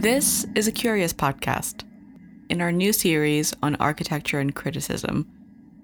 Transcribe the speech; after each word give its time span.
This 0.00 0.46
is 0.54 0.66
a 0.66 0.72
curious 0.72 1.12
podcast. 1.12 1.84
In 2.48 2.62
our 2.62 2.72
new 2.72 2.90
series 2.90 3.52
on 3.62 3.76
architecture 3.76 4.40
and 4.40 4.54
criticism, 4.54 5.28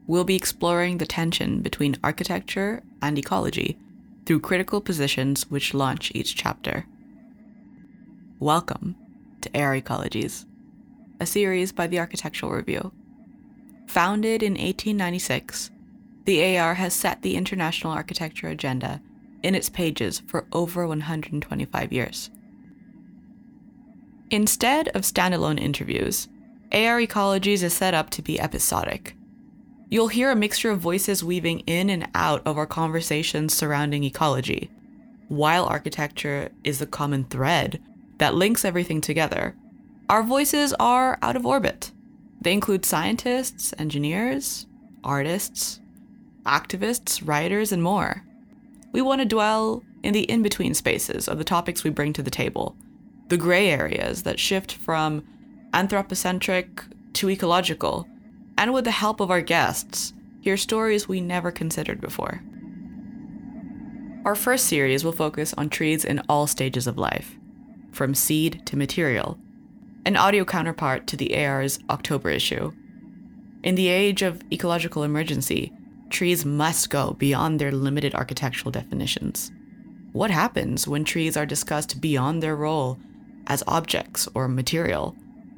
we'll 0.07 0.25
be 0.25 0.37
exploring 0.37 0.97
the 0.97 1.05
tension 1.05 1.61
between 1.61 1.99
architecture 2.03 2.83
and 3.03 3.19
ecology 3.19 3.79
through 4.25 4.41
critical 4.41 4.81
positions 4.81 5.51
which 5.51 5.75
launch 5.75 6.13
each 6.15 6.35
chapter. 6.35 6.87
Welcome 8.39 8.97
to 9.43 9.51
AR 9.55 9.79
Ecologies, 9.79 10.47
a 11.21 11.27
series 11.27 11.71
by 11.71 11.87
the 11.87 11.99
Architectural 11.99 12.53
Review. 12.53 12.93
Founded 13.87 14.43
in 14.43 14.55
1896, 14.55 15.71
the 16.25 16.57
AR 16.57 16.73
has 16.73 16.95
set 16.95 17.21
the 17.21 17.37
international 17.37 17.93
architecture 17.93 18.49
agenda 18.49 19.03
in 19.43 19.55
its 19.55 19.69
pages 19.69 20.23
for 20.27 20.47
over 20.53 20.87
125 20.87 21.93
years. 21.93 22.31
Instead 24.31 24.89
of 24.89 25.03
standalone 25.03 25.61
interviews, 25.61 26.29
AR 26.73 27.01
Ecologies 27.01 27.63
is 27.63 27.73
set 27.73 27.95
up 27.95 28.11
to 28.11 28.23
be 28.23 28.41
episodic. 28.41 29.15
You'll 29.89 30.09
hear 30.09 30.33
a 30.33 30.37
mixture 30.37 30.71
of 30.71 30.81
voices 30.81 31.23
weaving 31.23 31.61
in 31.61 31.89
and 31.91 32.09
out 32.13 32.43
of 32.45 32.59
our 32.59 32.67
conversations 32.67 33.55
surrounding 33.55 34.03
ecology. 34.03 34.69
While 35.29 35.65
architecture 35.65 36.51
is 36.65 36.81
the 36.81 36.87
common 36.87 37.25
thread 37.25 37.81
that 38.19 38.35
links 38.35 38.65
everything 38.65 39.01
together, 39.01 39.55
our 40.09 40.25
voices 40.25 40.75
are 40.81 41.19
out 41.23 41.37
of 41.37 41.47
orbit. 41.47 41.93
They 42.41 42.53
include 42.53 42.85
scientists, 42.85 43.75
engineers, 43.79 44.67
artists, 45.05 45.81
activists, 46.45 47.27
writers, 47.27 47.71
and 47.71 47.83
more. 47.83 48.25
We 48.91 49.03
want 49.03 49.21
to 49.21 49.25
dwell 49.25 49.85
in 50.03 50.13
the 50.13 50.23
in 50.23 50.43
between 50.43 50.75
spaces 50.75 51.29
of 51.29 51.39
the 51.39 51.45
topics 51.45 51.85
we 51.85 51.91
bring 51.91 52.13
to 52.15 52.23
the 52.25 52.31
table 52.31 52.77
the 53.29 53.37
gray 53.37 53.71
areas 53.71 54.23
that 54.23 54.39
shift 54.39 54.73
from 54.73 55.25
anthropocentric 55.73 56.83
to 57.15 57.31
ecological, 57.31 58.09
and 58.57 58.73
with 58.73 58.85
the 58.85 58.91
help 58.91 59.21
of 59.21 59.31
our 59.31 59.41
guests, 59.41 60.13
hear 60.41 60.57
stories 60.57 61.09
we 61.09 61.21
never 61.21 61.51
considered 61.51 62.01
before. 62.01 62.43
Our 64.25 64.35
first 64.35 64.67
series 64.67 65.05
will 65.05 65.13
focus 65.13 65.55
on 65.57 65.69
trees 65.69 66.05
in 66.05 66.23
all 66.29 66.47
stages 66.47 66.87
of 66.87 66.99
life, 66.99 67.37
from 67.93 68.15
seed 68.15 68.65
to 68.67 68.77
material, 68.77 69.39
an 70.05 70.17
audio 70.17 70.45
counterpart 70.45 71.07
to 71.09 71.17
the 71.17 71.37
AR's 71.45 71.79
October 71.91 72.31
issue. 72.31 72.73
In 73.63 73.75
the 73.75 73.89
age 73.89 74.23
of 74.23 74.43
ecological 74.53 75.03
emergency, 75.03 75.73
trees 76.11 76.45
must 76.45 76.91
go 76.91 77.15
beyond 77.15 77.59
their 77.59 77.73
limited 77.73 78.15
architectural 78.15 78.71
definitions. 78.71 79.51
What 80.13 80.31
happens 80.31 80.87
when 80.87 81.05
trees 81.05 81.37
are 81.37 81.47
discussed 81.47 82.01
beyond 82.01 82.43
their 82.43 82.57
role 82.57 82.99
as 83.47 83.63
objects 83.67 84.29
or 84.35 84.49
material, 84.49 85.15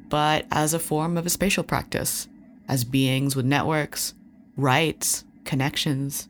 but 0.09 0.45
as 0.51 0.73
a 0.73 0.79
form 0.79 1.17
of 1.17 1.25
a 1.25 1.29
spatial 1.29 1.63
practice, 1.63 2.27
as 2.67 2.83
beings 2.83 3.35
with 3.35 3.45
networks, 3.45 4.13
rights, 4.55 5.23
connections. 5.43 6.29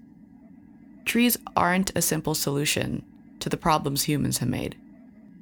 Trees 1.06 1.38
aren't 1.56 1.92
a 1.96 2.02
simple 2.02 2.36
solution 2.36 3.04
to 3.40 3.50
the 3.50 3.58
problems 3.58 4.04
humans 4.04 4.38
have 4.38 4.50
made. 4.50 4.78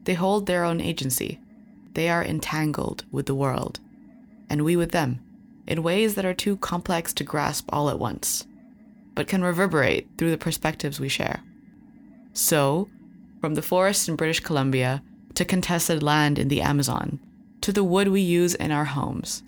They 0.05 0.13
hold 0.13 0.45
their 0.45 0.63
own 0.63 0.81
agency. 0.81 1.39
They 1.93 2.09
are 2.09 2.23
entangled 2.23 3.05
with 3.11 3.25
the 3.25 3.35
world, 3.35 3.79
and 4.49 4.63
we 4.63 4.75
with 4.75 4.91
them, 4.91 5.19
in 5.67 5.83
ways 5.83 6.15
that 6.15 6.25
are 6.25 6.33
too 6.33 6.57
complex 6.57 7.13
to 7.13 7.23
grasp 7.23 7.67
all 7.69 7.89
at 7.89 7.99
once, 7.99 8.47
but 9.13 9.27
can 9.27 9.43
reverberate 9.43 10.07
through 10.17 10.31
the 10.31 10.37
perspectives 10.37 10.99
we 10.99 11.09
share. 11.09 11.43
So, 12.33 12.87
from 13.41 13.55
the 13.55 13.61
forests 13.61 14.07
in 14.07 14.15
British 14.15 14.39
Columbia 14.39 15.03
to 15.37 15.45
contested 15.45 16.01
land 16.01 16.39
in 16.39 16.47
the 16.47 16.63
Amazon, 16.63 17.19
to 17.61 17.71
the 17.71 17.83
wood 17.83 18.07
we 18.07 18.21
use 18.21 18.55
in 18.55 18.71
our 18.71 18.85
homes. 18.85 19.43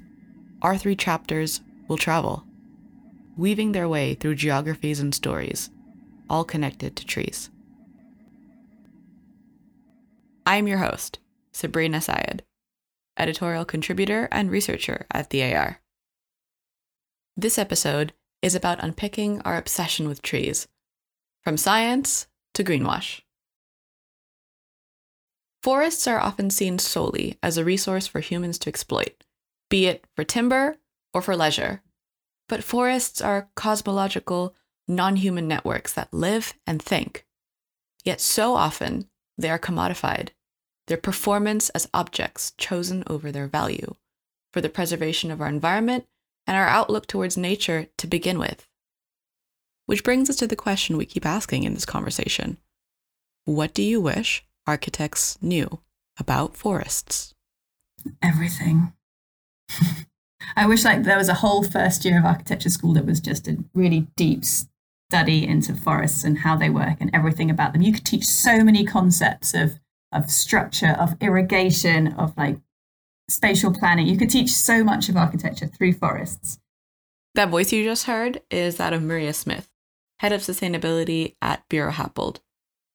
Our 0.62 0.78
three 0.78 0.96
chapters 0.96 1.62
will 1.88 1.98
travel, 1.98 2.44
weaving 3.36 3.72
their 3.72 3.90
way 3.90 4.14
through 4.14 4.36
geographies 4.36 5.00
and 5.00 5.16
stories, 5.16 5.72
all 6.30 6.44
connected 6.44 6.96
to 6.96 7.08
trees. 7.08 7.50
I'm 10.46 10.68
your 10.68 10.78
host, 10.78 11.18
Sabrina 11.54 12.02
Syed, 12.02 12.44
editorial 13.18 13.66
contributor 13.66 14.28
and 14.32 14.52
researcher 14.52 15.08
at 15.10 15.32
the 15.32 15.42
AR. 15.56 15.82
This 17.36 17.58
episode 17.58 18.14
is 18.44 18.54
about 18.54 18.84
unpicking 18.84 19.42
our 19.42 19.58
obsession 19.58 20.08
with 20.08 20.22
trees, 20.22 20.68
from 21.44 21.58
science 21.58 22.28
to 22.54 22.64
greenwash. 22.64 23.22
Forests 25.62 26.08
are 26.08 26.20
often 26.20 26.50
seen 26.50 26.80
solely 26.80 27.38
as 27.44 27.58
a 27.58 27.66
resource 27.66 28.08
for 28.08 28.22
humans 28.22 28.58
to 28.60 28.70
exploit, 28.70 29.24
be 29.70 29.88
it 29.88 30.06
for 30.16 30.24
timber 30.24 30.78
or 31.14 31.22
for 31.22 31.36
leisure. 31.36 31.82
But 32.48 32.64
forests 32.64 33.22
are 33.22 33.50
cosmological, 33.56 34.56
non 34.88 35.18
human 35.18 35.48
networks 35.48 35.94
that 35.94 36.14
live 36.14 36.54
and 36.66 36.82
think. 36.82 37.26
Yet 38.06 38.22
so 38.22 38.56
often 38.56 39.10
they 39.38 39.50
are 39.50 39.60
commodified, 39.60 40.30
their 40.88 40.98
performance 40.98 41.70
as 41.70 41.90
objects 41.94 42.54
chosen 42.58 43.04
over 43.08 43.32
their 43.32 43.48
value 43.48 43.96
for 44.52 44.62
the 44.62 44.70
preservation 44.70 45.30
of 45.30 45.42
our 45.42 45.48
environment 45.48 46.08
and 46.48 46.58
our 46.58 46.68
outlook 46.68 47.06
towards 47.06 47.38
nature 47.38 47.88
to 47.98 48.08
begin 48.08 48.40
with. 48.40 48.68
Which 49.86 50.04
brings 50.04 50.30
us 50.30 50.38
to 50.38 50.48
the 50.48 50.56
question 50.56 50.98
we 50.98 51.06
keep 51.06 51.26
asking 51.26 51.64
in 51.64 51.74
this 51.74 51.86
conversation 51.86 52.58
What 53.46 53.74
do 53.74 53.84
you 53.84 54.00
wish 54.02 54.46
architects 54.70 55.38
knew 55.42 55.80
about 56.20 56.56
forests? 56.56 57.34
Everything. 58.22 58.94
I 60.56 60.68
wish 60.68 60.86
like 60.86 61.04
there 61.04 61.18
was 61.18 61.30
a 61.30 61.42
whole 61.42 61.64
first 61.64 62.06
year 62.06 62.20
of 62.20 62.26
architecture 62.26 62.70
school 62.70 62.94
that 62.94 63.06
was 63.06 63.20
just 63.20 63.48
a 63.48 63.58
really 63.74 64.08
deep 64.16 64.44
study 64.46 65.46
into 65.46 65.74
forests 65.74 66.24
and 66.24 66.40
how 66.40 66.56
they 66.56 66.70
work 66.70 66.98
and 67.02 67.10
everything 67.14 67.50
about 67.50 67.74
them. 67.74 67.82
You 67.82 67.94
could 67.94 68.06
teach 68.06 68.26
so 68.26 68.64
many 68.64 68.86
concepts 68.86 69.54
of 69.54 69.80
of 70.12 70.30
structure, 70.32 70.96
of 71.00 71.16
irrigation, 71.22 72.14
of 72.14 72.36
like 72.36 72.58
spatial 73.30 73.72
planning. 73.72 74.08
You 74.08 74.18
could 74.18 74.32
teach 74.32 74.52
so 74.52 74.84
much 74.84 75.08
of 75.08 75.16
architecture 75.18 75.68
through 75.68 75.94
forests. 75.94 76.60
That 77.36 77.50
voice 77.50 77.72
you 77.72 77.84
just 77.84 78.06
heard 78.06 78.42
is 78.50 78.78
that 78.78 78.94
of 78.94 79.04
Maria 79.04 79.34
Smith, 79.34 79.70
head 80.20 80.32
of 80.32 80.42
sustainability 80.42 81.36
at 81.44 81.68
Buro 81.70 81.92
Happold 81.92 82.42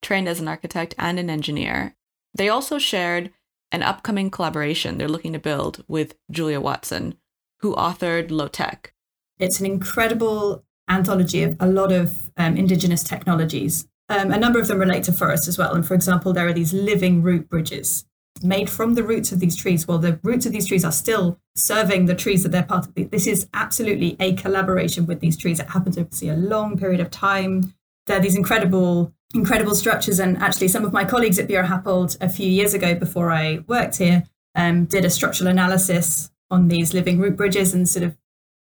trained 0.04 0.28
as 0.28 0.38
an 0.38 0.47
architect 0.47 0.94
and 0.98 1.19
an 1.19 1.28
engineer. 1.28 1.97
They 2.34 2.48
also 2.48 2.78
shared 2.78 3.32
an 3.72 3.82
upcoming 3.82 4.31
collaboration 4.31 4.98
they're 4.98 5.09
looking 5.09 5.32
to 5.32 5.38
build 5.38 5.84
with 5.88 6.15
Julia 6.31 6.60
Watson, 6.60 7.16
who 7.60 7.75
authored 7.75 8.31
Low 8.31 8.47
Tech. 8.47 8.92
It's 9.38 9.59
an 9.59 9.66
incredible 9.66 10.65
anthology 10.88 11.42
of 11.42 11.56
a 11.59 11.66
lot 11.66 11.91
of 11.91 12.31
um, 12.37 12.56
indigenous 12.56 13.03
technologies. 13.03 13.88
Um, 14.09 14.31
a 14.31 14.38
number 14.38 14.60
of 14.60 14.69
them 14.69 14.78
relate 14.78 15.04
to 15.04 15.12
forests 15.12 15.48
as 15.48 15.59
well. 15.59 15.75
And 15.75 15.87
for 15.87 15.94
example, 15.94 16.32
there 16.32 16.47
are 16.47 16.53
these 16.53 16.72
living 16.72 17.22
root 17.22 17.48
bridges 17.48 18.04
made 18.42 18.69
from 18.69 18.94
the 18.94 19.03
roots 19.03 19.32
of 19.32 19.41
these 19.41 19.56
trees. 19.56 19.88
Well, 19.88 19.98
the 19.98 20.19
roots 20.22 20.44
of 20.44 20.53
these 20.53 20.66
trees 20.66 20.84
are 20.84 20.92
still 20.92 21.38
serving 21.56 22.06
the 22.06 22.15
trees 22.15 22.42
that 22.42 22.50
they're 22.50 22.65
part 22.65 22.86
of. 22.86 23.10
This 23.10 23.26
is 23.26 23.48
absolutely 23.54 24.16
a 24.21 24.34
collaboration 24.34 25.06
with 25.06 25.21
these 25.21 25.36
trees. 25.36 25.60
It 25.60 25.71
happens 25.71 25.97
over 25.97 26.10
a 26.22 26.36
long 26.36 26.76
period 26.76 27.00
of 27.00 27.10
time. 27.10 27.75
There 28.06 28.19
are 28.19 28.20
these 28.20 28.37
incredible 28.37 29.15
incredible 29.34 29.75
structures. 29.75 30.19
And 30.19 30.38
actually, 30.38 30.69
some 30.69 30.84
of 30.84 30.92
my 30.92 31.04
colleagues 31.04 31.38
at 31.38 31.48
Buro 31.48 31.66
Happold 31.66 32.16
a 32.20 32.28
few 32.28 32.48
years 32.48 32.72
ago, 32.72 32.94
before 32.94 33.31
I 33.31 33.65
worked 33.66 33.98
here, 33.98 34.25
um, 34.54 34.84
did 34.84 35.04
a 35.04 35.10
structural 35.10 35.50
analysis 35.50 36.31
on 36.50 36.69
these 36.69 36.94
living 36.94 37.19
root 37.19 37.37
bridges 37.37 37.75
and 37.75 37.88
sort 37.88 38.04
of 38.04 38.16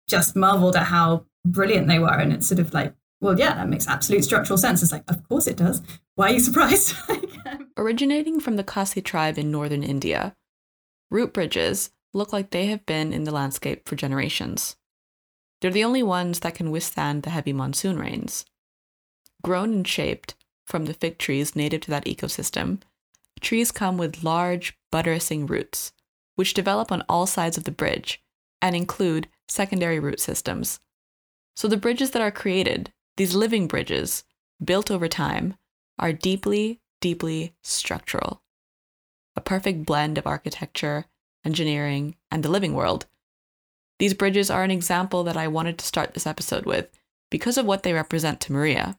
just 0.07 0.35
marveled 0.35 0.75
at 0.75 0.87
how 0.87 1.25
brilliant 1.45 1.87
they 1.87 1.99
were. 1.99 2.13
And 2.13 2.31
it's 2.31 2.47
sort 2.47 2.59
of 2.59 2.73
like, 2.73 2.93
well, 3.19 3.37
yeah, 3.37 3.53
that 3.55 3.69
makes 3.69 3.87
absolute 3.87 4.23
structural 4.23 4.57
sense. 4.57 4.81
It's 4.81 4.91
like, 4.91 5.03
of 5.07 5.27
course 5.27 5.47
it 5.47 5.57
does. 5.57 5.81
Why 6.15 6.29
are 6.29 6.33
you 6.33 6.39
surprised? 6.39 6.95
Um, 7.45 7.69
Originating 7.77 8.39
from 8.39 8.55
the 8.55 8.63
Khasi 8.63 9.01
tribe 9.01 9.37
in 9.37 9.51
northern 9.51 9.83
India, 9.83 10.35
root 11.09 11.33
bridges 11.33 11.91
look 12.13 12.31
like 12.31 12.51
they 12.51 12.67
have 12.67 12.85
been 12.85 13.11
in 13.11 13.23
the 13.23 13.31
landscape 13.31 13.87
for 13.87 13.95
generations. 13.95 14.77
They're 15.59 15.71
the 15.71 15.83
only 15.83 16.03
ones 16.03 16.39
that 16.41 16.55
can 16.55 16.71
withstand 16.71 17.23
the 17.23 17.29
heavy 17.31 17.53
monsoon 17.53 17.97
rains. 17.97 18.45
Grown 19.43 19.73
and 19.73 19.87
shaped 19.87 20.35
from 20.65 20.85
the 20.85 20.93
fig 20.93 21.17
trees 21.17 21.55
native 21.55 21.81
to 21.81 21.91
that 21.91 22.05
ecosystem, 22.05 22.81
trees 23.41 23.71
come 23.71 23.97
with 23.97 24.23
large, 24.23 24.77
buttressing 24.91 25.45
roots, 25.45 25.91
which 26.35 26.53
develop 26.53 26.91
on 26.91 27.03
all 27.09 27.27
sides 27.27 27.57
of 27.57 27.65
the 27.65 27.71
bridge 27.71 28.23
and 28.61 28.75
include 28.75 29.27
secondary 29.47 29.99
root 29.99 30.19
systems. 30.19 30.79
So 31.55 31.67
the 31.67 31.77
bridges 31.77 32.11
that 32.11 32.21
are 32.21 32.31
created, 32.31 32.91
these 33.17 33.35
living 33.35 33.67
bridges, 33.67 34.23
built 34.63 34.89
over 34.89 35.07
time, 35.07 35.55
are 35.99 36.13
deeply, 36.13 36.79
deeply 37.01 37.53
structural. 37.61 38.41
A 39.35 39.41
perfect 39.41 39.85
blend 39.85 40.17
of 40.17 40.25
architecture, 40.25 41.05
engineering, 41.43 42.15
and 42.31 42.43
the 42.43 42.49
living 42.49 42.73
world. 42.73 43.05
These 43.99 44.13
bridges 44.13 44.49
are 44.49 44.63
an 44.63 44.71
example 44.71 45.23
that 45.25 45.37
I 45.37 45.47
wanted 45.47 45.77
to 45.77 45.85
start 45.85 46.13
this 46.13 46.25
episode 46.25 46.65
with 46.65 46.89
because 47.29 47.57
of 47.57 47.65
what 47.65 47.83
they 47.83 47.93
represent 47.93 48.39
to 48.41 48.53
Maria 48.53 48.97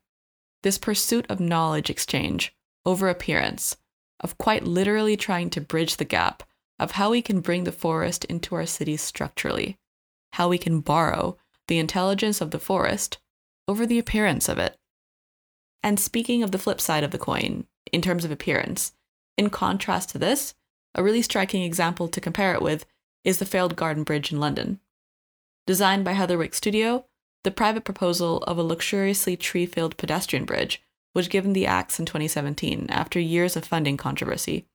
this 0.64 0.78
pursuit 0.78 1.26
of 1.28 1.38
knowledge 1.38 1.90
exchange 1.90 2.54
over 2.84 3.08
appearance, 3.08 3.76
of 4.20 4.38
quite 4.38 4.64
literally 4.64 5.16
trying 5.16 5.50
to 5.50 5.60
bridge 5.60 5.98
the 5.98 6.04
gap 6.04 6.42
of 6.78 6.92
how 6.92 7.10
we 7.10 7.22
can 7.22 7.40
bring 7.40 7.64
the 7.64 7.70
forest 7.70 8.24
into 8.24 8.54
our 8.54 8.66
cities 8.66 9.02
structurally, 9.02 9.78
how 10.32 10.48
we 10.48 10.58
can 10.58 10.80
borrow 10.80 11.36
the 11.68 11.78
intelligence 11.78 12.40
of 12.40 12.50
the 12.50 12.58
forest 12.58 13.18
over 13.68 13.86
the 13.86 13.98
appearance 13.98 14.48
of 14.48 14.58
it. 14.58 14.76
And 15.82 16.00
speaking 16.00 16.42
of 16.42 16.50
the 16.50 16.58
flip 16.58 16.80
side 16.80 17.04
of 17.04 17.10
the 17.10 17.18
coin, 17.18 17.66
in 17.92 18.00
terms 18.00 18.24
of 18.24 18.30
appearance, 18.30 18.92
in 19.36 19.50
contrast 19.50 20.08
to 20.10 20.18
this, 20.18 20.54
a 20.94 21.02
really 21.02 21.22
striking 21.22 21.62
example 21.62 22.08
to 22.08 22.20
compare 22.20 22.54
it 22.54 22.62
with 22.62 22.86
is 23.22 23.38
the 23.38 23.44
failed 23.44 23.76
Garden 23.76 24.02
Bridge 24.02 24.32
in 24.32 24.40
London. 24.40 24.80
Designed 25.66 26.04
by 26.04 26.14
Heatherwick 26.14 26.54
Studio, 26.54 27.04
the 27.44 27.50
private 27.50 27.84
proposal 27.84 28.38
of 28.38 28.58
a 28.58 28.62
luxuriously 28.62 29.36
tree 29.36 29.66
filled 29.66 29.96
pedestrian 29.96 30.44
bridge 30.44 30.82
was 31.14 31.28
given 31.28 31.52
the 31.52 31.66
axe 31.66 32.00
in 32.00 32.06
2017 32.06 32.86
after 32.88 33.20
years 33.20 33.54
of 33.54 33.64
funding 33.64 33.96
controversy. 33.96 34.66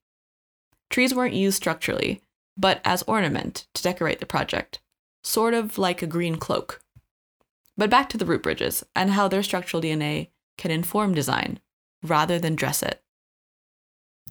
Trees 0.89 1.13
weren't 1.13 1.33
used 1.33 1.57
structurally, 1.57 2.21
but 2.55 2.79
as 2.85 3.03
ornament 3.03 3.67
to 3.73 3.83
decorate 3.83 4.19
the 4.19 4.25
project, 4.25 4.79
sort 5.23 5.53
of 5.53 5.77
like 5.77 6.01
a 6.01 6.07
green 6.07 6.37
cloak. 6.37 6.81
But 7.77 7.89
back 7.89 8.09
to 8.09 8.17
the 8.17 8.25
root 8.25 8.43
bridges 8.43 8.85
and 8.95 9.11
how 9.11 9.27
their 9.27 9.43
structural 9.43 9.81
DNA 9.81 10.29
can 10.57 10.71
inform 10.71 11.13
design 11.13 11.59
rather 12.03 12.39
than 12.39 12.55
dress 12.55 12.83
it. 12.83 13.01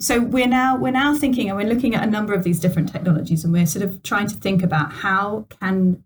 So 0.01 0.21
we're 0.21 0.47
now 0.47 0.77
we're 0.77 0.93
now 0.93 1.15
thinking 1.15 1.49
and 1.49 1.59
we're 1.59 1.67
looking 1.67 1.95
at 1.95 2.07
a 2.07 2.11
number 2.11 2.33
of 2.33 2.45
these 2.45 2.61
different 2.61 2.93
technologies 2.93 3.43
and 3.43 3.53
we're 3.53 3.67
sort 3.67 3.85
of 3.85 4.03
trying 4.05 4.29
to 4.29 4.37
think 4.37 4.63
about 4.63 4.93
how 4.93 5.47
can 5.61 6.05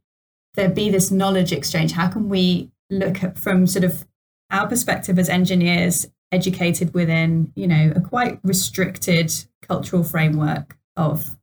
there 0.54 0.68
be 0.68 0.90
this 0.90 1.10
knowledge 1.10 1.52
exchange? 1.52 1.92
How 1.92 2.08
can 2.08 2.28
we 2.28 2.70
look 2.90 3.22
at 3.22 3.38
from 3.38 3.66
sort 3.66 3.84
of 3.84 4.06
our 4.50 4.68
perspective 4.68 5.18
as 5.18 5.28
engineers 5.28 6.06
educated 6.30 6.94
within, 6.94 7.52
you 7.54 7.66
know, 7.66 7.92
a 7.94 8.00
quite 8.00 8.38
restricted 8.42 9.32
cultural 9.62 10.02
framework 10.02 10.76
of 10.96 11.36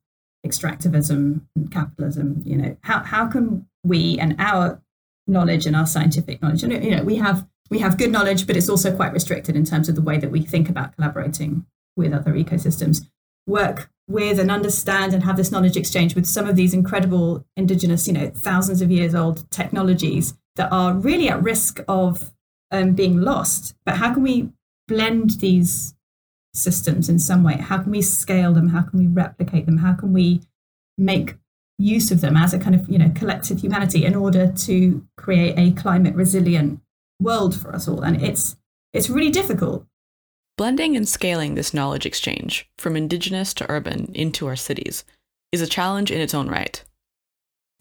extractivism 0.45 1.41
and 1.55 1.71
capitalism, 1.71 2.41
you 2.45 2.55
know, 2.55 2.77
how, 2.81 3.03
how 3.03 3.27
can 3.27 3.67
we 3.83 4.17
and 4.19 4.35
our 4.39 4.81
knowledge 5.27 5.65
and 5.65 5.75
our 5.75 5.85
scientific 5.85 6.41
knowledge, 6.41 6.63
and 6.63 6.83
you 6.83 6.95
know, 6.95 7.03
we 7.03 7.15
have 7.15 7.47
we 7.69 7.79
have 7.79 7.97
good 7.99 8.11
knowledge, 8.11 8.47
but 8.47 8.57
it's 8.57 8.69
also 8.69 8.95
quite 8.95 9.13
restricted 9.13 9.55
in 9.55 9.63
terms 9.63 9.87
of 9.87 9.95
the 9.95 10.01
way 10.01 10.17
that 10.17 10.31
we 10.31 10.41
think 10.41 10.69
about 10.69 10.95
collaborating 10.95 11.65
with 11.95 12.13
other 12.13 12.33
ecosystems, 12.33 13.07
work 13.45 13.91
with 14.09 14.39
and 14.39 14.49
understand 14.49 15.13
and 15.13 15.23
have 15.23 15.37
this 15.37 15.51
knowledge 15.51 15.77
exchange 15.77 16.15
with 16.15 16.25
some 16.25 16.49
of 16.49 16.55
these 16.55 16.73
incredible 16.73 17.45
indigenous, 17.55 18.07
you 18.07 18.13
know, 18.13 18.31
thousands 18.35 18.81
of 18.81 18.91
years 18.91 19.13
old 19.13 19.49
technologies 19.51 20.33
that 20.55 20.71
are 20.71 20.95
really 20.95 21.29
at 21.29 21.41
risk 21.41 21.79
of 21.87 22.33
um, 22.71 22.93
being 22.93 23.21
lost. 23.21 23.75
But 23.85 23.97
how 23.97 24.13
can 24.13 24.23
we 24.23 24.49
blend 24.87 25.39
these 25.39 25.93
systems 26.53 27.07
in 27.07 27.19
some 27.19 27.43
way? 27.43 27.53
How 27.53 27.77
can 27.77 27.91
we 27.91 28.01
scale 28.01 28.51
them? 28.51 28.69
How 28.69 28.81
can 28.81 28.99
we 28.99 29.07
replicate 29.07 29.67
them? 29.67 29.77
How 29.77 29.93
can 29.93 30.11
we 30.11 30.41
make 30.97 31.35
use 31.77 32.11
of 32.11 32.19
them 32.19 32.35
as 32.35 32.53
a 32.53 32.59
kind 32.59 32.75
of 32.75 32.89
you 32.89 32.97
know 32.97 33.09
collective 33.15 33.61
humanity 33.61 34.03
in 34.03 34.13
order 34.15 34.51
to 34.51 35.05
create 35.15 35.57
a 35.57 35.71
climate 35.79 36.15
resilient 36.15 36.81
world 37.21 37.55
for 37.55 37.73
us 37.73 37.87
all? 37.87 38.01
And 38.01 38.21
it's 38.21 38.57
it's 38.91 39.09
really 39.09 39.29
difficult 39.29 39.85
Blending 40.59 40.97
and 40.97 41.07
scaling 41.07 41.55
this 41.55 41.73
knowledge 41.73 42.05
exchange 42.05 42.69
from 42.77 42.97
indigenous 42.97 43.53
to 43.53 43.71
urban 43.71 44.11
into 44.13 44.45
our 44.45 44.57
cities 44.57 45.05
is 45.53 45.61
a 45.61 45.67
challenge 45.67 46.11
in 46.11 46.19
its 46.19 46.33
own 46.33 46.49
right. 46.49 46.83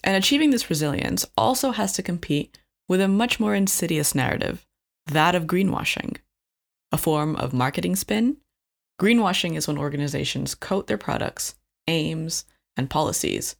And 0.04 0.14
achieving 0.14 0.50
this 0.50 0.70
resilience 0.70 1.26
also 1.36 1.72
has 1.72 1.94
to 1.94 2.04
compete 2.04 2.56
with 2.88 3.00
a 3.00 3.08
much 3.08 3.40
more 3.40 3.56
insidious 3.56 4.14
narrative, 4.14 4.64
that 5.06 5.34
of 5.34 5.48
greenwashing. 5.48 6.18
A 6.92 6.96
form 6.96 7.34
of 7.34 7.52
marketing 7.52 7.96
spin, 7.96 8.36
greenwashing 9.02 9.56
is 9.56 9.66
when 9.66 9.76
organizations 9.76 10.54
coat 10.54 10.86
their 10.86 10.96
products, 10.96 11.56
aims, 11.88 12.44
and 12.76 12.88
policies 12.88 13.56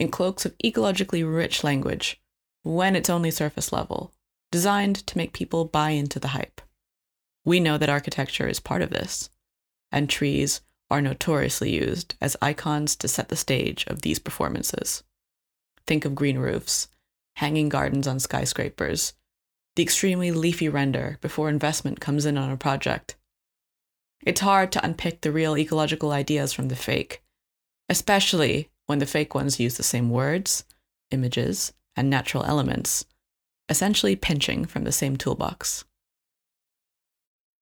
in 0.00 0.08
cloaks 0.10 0.44
of 0.44 0.58
ecologically 0.58 1.22
rich 1.22 1.62
language 1.62 2.20
when 2.64 2.96
it's 2.96 3.10
only 3.10 3.30
surface 3.30 3.72
level, 3.72 4.12
designed 4.50 5.06
to 5.06 5.16
make 5.16 5.32
people 5.32 5.66
buy 5.66 5.90
into 5.90 6.18
the 6.18 6.34
hype. 6.34 6.60
We 7.46 7.60
know 7.60 7.78
that 7.78 7.88
architecture 7.88 8.48
is 8.48 8.60
part 8.60 8.82
of 8.82 8.90
this, 8.90 9.30
and 9.92 10.10
trees 10.10 10.60
are 10.90 11.00
notoriously 11.00 11.72
used 11.72 12.16
as 12.20 12.36
icons 12.42 12.96
to 12.96 13.08
set 13.08 13.28
the 13.28 13.36
stage 13.36 13.84
of 13.86 14.02
these 14.02 14.18
performances. 14.18 15.04
Think 15.86 16.04
of 16.04 16.16
green 16.16 16.38
roofs, 16.38 16.88
hanging 17.36 17.68
gardens 17.68 18.08
on 18.08 18.18
skyscrapers, 18.18 19.14
the 19.76 19.82
extremely 19.82 20.32
leafy 20.32 20.68
render 20.68 21.18
before 21.20 21.48
investment 21.48 22.00
comes 22.00 22.26
in 22.26 22.36
on 22.36 22.50
a 22.50 22.56
project. 22.56 23.14
It's 24.24 24.40
hard 24.40 24.72
to 24.72 24.84
unpick 24.84 25.20
the 25.20 25.30
real 25.30 25.56
ecological 25.56 26.10
ideas 26.10 26.52
from 26.52 26.66
the 26.66 26.74
fake, 26.76 27.22
especially 27.88 28.70
when 28.86 28.98
the 28.98 29.06
fake 29.06 29.34
ones 29.36 29.60
use 29.60 29.76
the 29.76 29.84
same 29.84 30.10
words, 30.10 30.64
images, 31.12 31.72
and 31.94 32.10
natural 32.10 32.42
elements, 32.42 33.04
essentially 33.68 34.16
pinching 34.16 34.64
from 34.64 34.82
the 34.82 34.92
same 34.92 35.16
toolbox. 35.16 35.84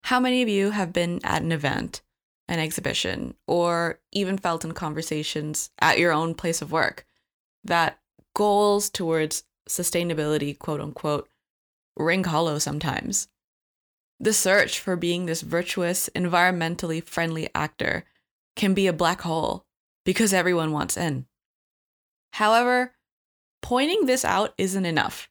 How 0.05 0.21
many 0.21 0.43
of 0.43 0.51
you 0.51 0.73
have 0.73 0.93
been 0.93 1.19
at 1.25 1.41
an 1.41 1.51
event, 1.51 2.03
an 2.47 2.59
exhibition, 2.59 3.37
or 3.47 4.01
even 4.13 4.37
felt 4.37 4.63
in 4.63 4.73
conversations 4.73 5.71
at 5.79 5.99
your 5.99 6.13
own 6.13 6.35
place 6.35 6.61
of 6.61 6.71
work 6.71 7.07
that 7.65 7.99
goals 8.35 8.91
towards 8.91 9.45
sustainability, 9.67 10.59
quote 10.59 10.83
unquote, 10.83 11.27
ring 11.97 12.25
hollow 12.25 12.59
sometimes? 12.59 13.29
The 14.21 14.35
search 14.35 14.79
for 14.79 14.95
being 14.95 15.25
this 15.25 15.41
virtuous, 15.41 16.11
environmentally 16.15 17.03
friendly 17.03 17.49
actor 17.55 18.05
can 18.57 18.75
be 18.75 18.87
a 18.87 18.93
black 18.93 19.23
hole 19.23 19.65
because 20.05 20.35
everyone 20.35 20.71
wants 20.71 20.99
in. 20.99 21.25
However, 22.35 22.93
pointing 23.63 24.05
this 24.05 24.23
out 24.23 24.53
isn't 24.59 24.85
enough. 24.85 25.31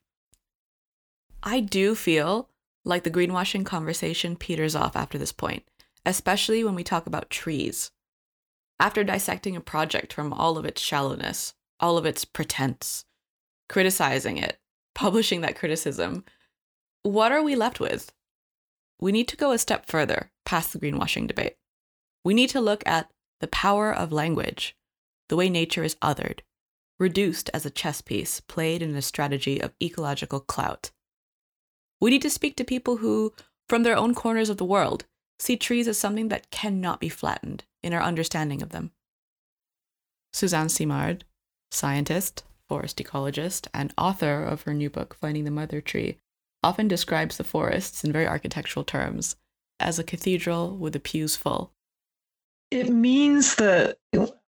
I 1.43 1.59
do 1.59 1.93
feel 1.93 2.49
like 2.85 3.03
the 3.03 3.11
greenwashing 3.11 3.65
conversation 3.65 4.35
peters 4.35 4.75
off 4.75 4.95
after 4.95 5.17
this 5.17 5.31
point, 5.31 5.63
especially 6.05 6.63
when 6.63 6.75
we 6.75 6.83
talk 6.83 7.07
about 7.07 7.29
trees. 7.29 7.91
After 8.79 9.03
dissecting 9.03 9.55
a 9.55 9.61
project 9.61 10.11
from 10.11 10.33
all 10.33 10.57
of 10.57 10.65
its 10.65 10.81
shallowness, 10.81 11.53
all 11.79 11.97
of 11.97 12.05
its 12.05 12.25
pretense, 12.25 13.05
criticizing 13.69 14.37
it, 14.37 14.59
publishing 14.95 15.41
that 15.41 15.55
criticism, 15.55 16.23
what 17.03 17.31
are 17.31 17.43
we 17.43 17.55
left 17.55 17.79
with? 17.79 18.11
We 18.99 19.11
need 19.11 19.27
to 19.29 19.37
go 19.37 19.51
a 19.51 19.57
step 19.57 19.85
further 19.85 20.31
past 20.45 20.71
the 20.71 20.79
greenwashing 20.79 21.27
debate. 21.27 21.55
We 22.23 22.33
need 22.33 22.49
to 22.51 22.61
look 22.61 22.83
at 22.85 23.09
the 23.41 23.47
power 23.47 23.93
of 23.93 24.11
language, 24.13 24.75
the 25.27 25.35
way 25.35 25.49
nature 25.49 25.83
is 25.83 25.95
othered, 25.95 26.39
reduced 26.99 27.49
as 27.53 27.65
a 27.65 27.69
chess 27.69 28.01
piece 28.01 28.39
played 28.39 28.81
in 28.81 28.95
a 28.95 29.01
strategy 29.01 29.61
of 29.61 29.73
ecological 29.81 30.39
clout. 30.39 30.91
We 32.03 32.09
need 32.09 32.23
to 32.23 32.29
speak 32.29 32.57
to 32.57 32.65
people 32.65 32.97
who, 32.97 33.31
from 33.69 33.83
their 33.83 33.95
own 33.95 34.13
corners 34.13 34.49
of 34.49 34.57
the 34.57 34.65
world, 34.65 35.05
see 35.39 35.55
trees 35.55 35.87
as 35.87 35.97
something 35.97 36.27
that 36.27 36.51
cannot 36.51 36.99
be 36.99 37.07
flattened 37.07 37.63
in 37.81 37.93
our 37.93 38.01
understanding 38.01 38.61
of 38.61 38.71
them. 38.71 38.91
Suzanne 40.33 40.67
Simard, 40.67 41.23
scientist, 41.71 42.43
forest 42.67 42.97
ecologist, 42.97 43.69
and 43.73 43.93
author 43.97 44.43
of 44.43 44.63
her 44.63 44.73
new 44.73 44.89
book, 44.89 45.15
Finding 45.21 45.45
the 45.45 45.49
Mother 45.49 45.79
Tree, 45.79 46.17
often 46.61 46.89
describes 46.89 47.37
the 47.37 47.45
forests 47.45 48.03
in 48.03 48.11
very 48.11 48.27
architectural 48.27 48.83
terms 48.83 49.37
as 49.79 49.97
a 49.97 50.03
cathedral 50.03 50.75
with 50.75 50.91
the 50.91 50.99
pews 50.99 51.37
full. 51.37 51.71
It 52.69 52.89
means 52.89 53.55
that, 53.55 53.97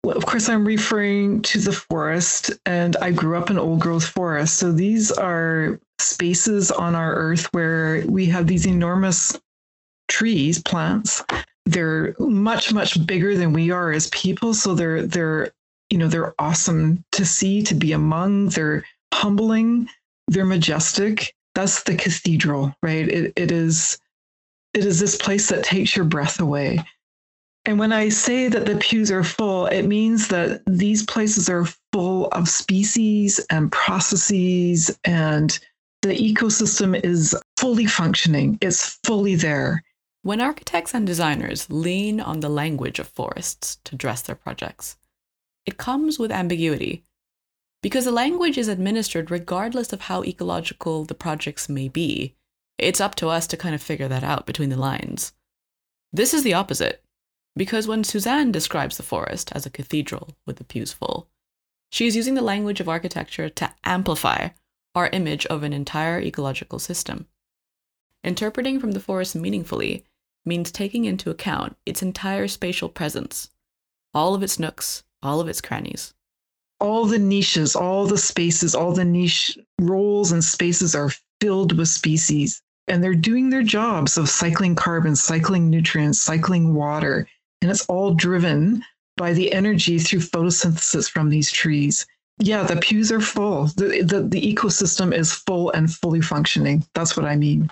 of 0.04 0.24
course, 0.26 0.48
I'm 0.48 0.64
referring 0.64 1.42
to 1.42 1.58
the 1.58 1.72
forest, 1.72 2.50
and 2.64 2.96
I 2.96 3.10
grew 3.10 3.36
up 3.36 3.50
in 3.50 3.58
old 3.58 3.80
growth 3.80 4.06
forest. 4.06 4.56
So 4.56 4.72
these 4.72 5.10
are 5.12 5.78
spaces 5.98 6.70
on 6.70 6.94
our 6.94 7.14
earth 7.14 7.52
where 7.52 8.04
we 8.06 8.26
have 8.26 8.46
these 8.46 8.66
enormous 8.66 9.38
trees, 10.08 10.62
plants. 10.62 11.22
They're 11.66 12.14
much, 12.18 12.72
much 12.72 13.06
bigger 13.06 13.36
than 13.36 13.52
we 13.52 13.70
are 13.70 13.92
as 13.92 14.08
people. 14.08 14.54
So 14.54 14.74
they're 14.74 15.06
they're 15.06 15.52
you 15.90 15.98
know 15.98 16.08
they're 16.08 16.34
awesome 16.38 17.04
to 17.12 17.26
see, 17.26 17.62
to 17.62 17.74
be 17.74 17.92
among. 17.92 18.48
They're 18.48 18.84
humbling. 19.12 19.88
They're 20.28 20.46
majestic. 20.46 21.34
That's 21.54 21.82
the 21.82 21.94
cathedral, 21.96 22.74
right? 22.82 23.06
It 23.08 23.32
it 23.36 23.52
is 23.52 23.98
it 24.72 24.84
is 24.84 25.00
this 25.00 25.16
place 25.16 25.48
that 25.48 25.64
takes 25.64 25.94
your 25.94 26.04
breath 26.04 26.40
away. 26.40 26.84
And 27.66 27.78
when 27.78 27.92
I 27.92 28.08
say 28.08 28.48
that 28.48 28.64
the 28.64 28.76
pews 28.76 29.10
are 29.10 29.22
full, 29.22 29.66
it 29.66 29.82
means 29.82 30.28
that 30.28 30.62
these 30.66 31.04
places 31.04 31.48
are 31.48 31.66
full 31.92 32.26
of 32.28 32.48
species 32.48 33.38
and 33.50 33.70
processes 33.70 34.98
and 35.04 35.58
the 36.02 36.16
ecosystem 36.16 36.98
is 37.04 37.36
fully 37.58 37.84
functioning, 37.84 38.56
it's 38.62 38.98
fully 39.04 39.34
there. 39.34 39.84
When 40.22 40.40
architects 40.40 40.94
and 40.94 41.06
designers 41.06 41.70
lean 41.70 42.20
on 42.20 42.40
the 42.40 42.48
language 42.48 42.98
of 42.98 43.08
forests 43.08 43.76
to 43.84 43.96
dress 43.96 44.22
their 44.22 44.34
projects, 44.34 44.96
it 45.66 45.76
comes 45.76 46.18
with 46.18 46.32
ambiguity. 46.32 47.04
Because 47.82 48.06
the 48.06 48.12
language 48.12 48.56
is 48.56 48.68
administered 48.68 49.30
regardless 49.30 49.92
of 49.92 50.02
how 50.02 50.22
ecological 50.24 51.04
the 51.04 51.14
projects 51.14 51.68
may 51.68 51.88
be, 51.88 52.34
it's 52.78 53.00
up 53.00 53.14
to 53.16 53.28
us 53.28 53.46
to 53.48 53.56
kind 53.56 53.74
of 53.74 53.82
figure 53.82 54.08
that 54.08 54.24
out 54.24 54.46
between 54.46 54.70
the 54.70 54.76
lines. 54.76 55.32
This 56.12 56.32
is 56.32 56.42
the 56.42 56.54
opposite. 56.54 57.02
Because 57.60 57.86
when 57.86 58.04
Suzanne 58.04 58.52
describes 58.52 58.96
the 58.96 59.02
forest 59.02 59.52
as 59.52 59.66
a 59.66 59.70
cathedral 59.70 60.34
with 60.46 60.56
the 60.56 60.64
pews 60.64 60.94
full, 60.94 61.28
she 61.90 62.06
is 62.06 62.16
using 62.16 62.32
the 62.32 62.40
language 62.40 62.80
of 62.80 62.88
architecture 62.88 63.50
to 63.50 63.74
amplify 63.84 64.48
our 64.94 65.08
image 65.08 65.44
of 65.44 65.62
an 65.62 65.74
entire 65.74 66.18
ecological 66.22 66.78
system. 66.78 67.26
Interpreting 68.24 68.80
from 68.80 68.92
the 68.92 68.98
forest 68.98 69.36
meaningfully 69.36 70.06
means 70.42 70.72
taking 70.72 71.04
into 71.04 71.28
account 71.28 71.76
its 71.84 72.00
entire 72.00 72.48
spatial 72.48 72.88
presence, 72.88 73.50
all 74.14 74.34
of 74.34 74.42
its 74.42 74.58
nooks, 74.58 75.02
all 75.22 75.38
of 75.38 75.46
its 75.46 75.60
crannies. 75.60 76.14
All 76.80 77.04
the 77.04 77.18
niches, 77.18 77.76
all 77.76 78.06
the 78.06 78.16
spaces, 78.16 78.74
all 78.74 78.94
the 78.94 79.04
niche 79.04 79.58
roles 79.78 80.32
and 80.32 80.42
spaces 80.42 80.94
are 80.94 81.12
filled 81.42 81.76
with 81.76 81.88
species, 81.88 82.62
and 82.88 83.04
they're 83.04 83.12
doing 83.12 83.50
their 83.50 83.62
jobs 83.62 84.16
of 84.16 84.30
cycling 84.30 84.74
carbon, 84.74 85.14
cycling 85.14 85.68
nutrients, 85.68 86.22
cycling 86.22 86.72
water, 86.72 87.28
and 87.62 87.70
it's 87.70 87.86
all 87.86 88.14
driven 88.14 88.84
by 89.16 89.32
the 89.32 89.52
energy 89.52 89.98
through 89.98 90.20
photosynthesis 90.20 91.10
from 91.10 91.28
these 91.28 91.50
trees. 91.50 92.06
Yeah, 92.38 92.62
the 92.62 92.76
pews 92.76 93.12
are 93.12 93.20
full. 93.20 93.66
The, 93.76 94.02
the, 94.02 94.22
the 94.22 94.54
ecosystem 94.54 95.14
is 95.14 95.32
full 95.32 95.70
and 95.72 95.92
fully 95.92 96.22
functioning. 96.22 96.84
That's 96.94 97.16
what 97.16 97.26
I 97.26 97.36
mean. 97.36 97.70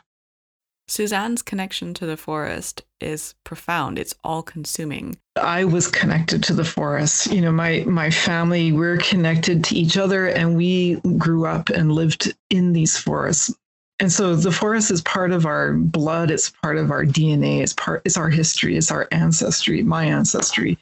Suzanne's 0.89 1.43
connection 1.43 1.93
to 1.95 2.07
the 2.07 2.17
forest 2.17 2.83
is 3.01 3.35
profound. 3.45 3.99
It's 3.99 4.15
all 4.25 4.43
consuming. 4.43 5.19
I 5.37 5.65
was 5.65 5.87
connected 5.87 6.43
to 6.45 6.55
the 6.55 6.65
forest. 6.65 7.31
You 7.31 7.43
know, 7.43 7.53
my 7.53 7.85
my 7.87 8.11
family, 8.11 8.73
we're 8.73 8.97
connected 8.97 9.65
to 9.65 9.77
each 9.77 9.99
other 9.99 10.29
and 10.29 10.57
we 10.57 10.97
grew 11.19 11.47
up 11.47 11.69
and 11.69 11.93
lived 11.93 12.35
in 12.49 12.73
these 12.73 12.97
forests. 12.97 13.55
And 14.01 14.13
so 14.13 14.37
the 14.37 14.53
forest 14.53 14.91
is 14.91 15.03
part 15.03 15.33
of 15.33 15.45
our 15.45 15.73
blood, 15.73 16.31
it's 16.31 16.51
part 16.51 16.77
of 16.77 16.91
our 16.91 17.05
DNA, 17.05 17.63
it's 17.63 17.73
part 17.73 18.03
it's 18.05 18.17
our 18.17 18.29
history, 18.29 18.77
it's 18.77 18.93
our 18.93 19.09
ancestry, 19.11 19.83
my 19.83 20.05
ancestry. 20.05 20.79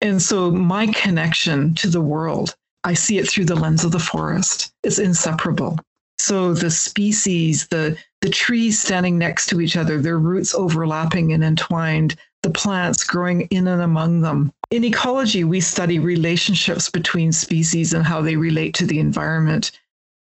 And 0.00 0.20
so 0.20 0.50
my 0.50 0.88
connection 0.88 1.74
to 1.76 1.88
the 1.88 2.00
world, 2.00 2.56
I 2.84 2.94
see 2.94 3.18
it 3.18 3.28
through 3.28 3.46
the 3.46 3.56
lens 3.56 3.84
of 3.84 3.92
the 3.92 3.98
forest. 3.98 4.72
It's 4.82 4.98
inseparable. 4.98 5.78
So 6.18 6.52
the 6.52 6.70
species, 6.70 7.68
the 7.68 7.96
the 8.20 8.30
trees 8.30 8.80
standing 8.82 9.18
next 9.18 9.46
to 9.46 9.60
each 9.60 9.76
other, 9.76 10.00
their 10.00 10.18
roots 10.18 10.52
overlapping 10.54 11.32
and 11.32 11.44
entwined, 11.44 12.16
the 12.42 12.50
plants 12.50 13.04
growing 13.04 13.42
in 13.42 13.68
and 13.68 13.82
among 13.82 14.22
them. 14.22 14.52
In 14.70 14.84
ecology, 14.84 15.44
we 15.44 15.60
study 15.60 15.98
relationships 16.00 16.90
between 16.90 17.30
species 17.30 17.92
and 17.94 18.04
how 18.04 18.20
they 18.20 18.36
relate 18.36 18.74
to 18.74 18.86
the 18.86 18.98
environment. 18.98 19.70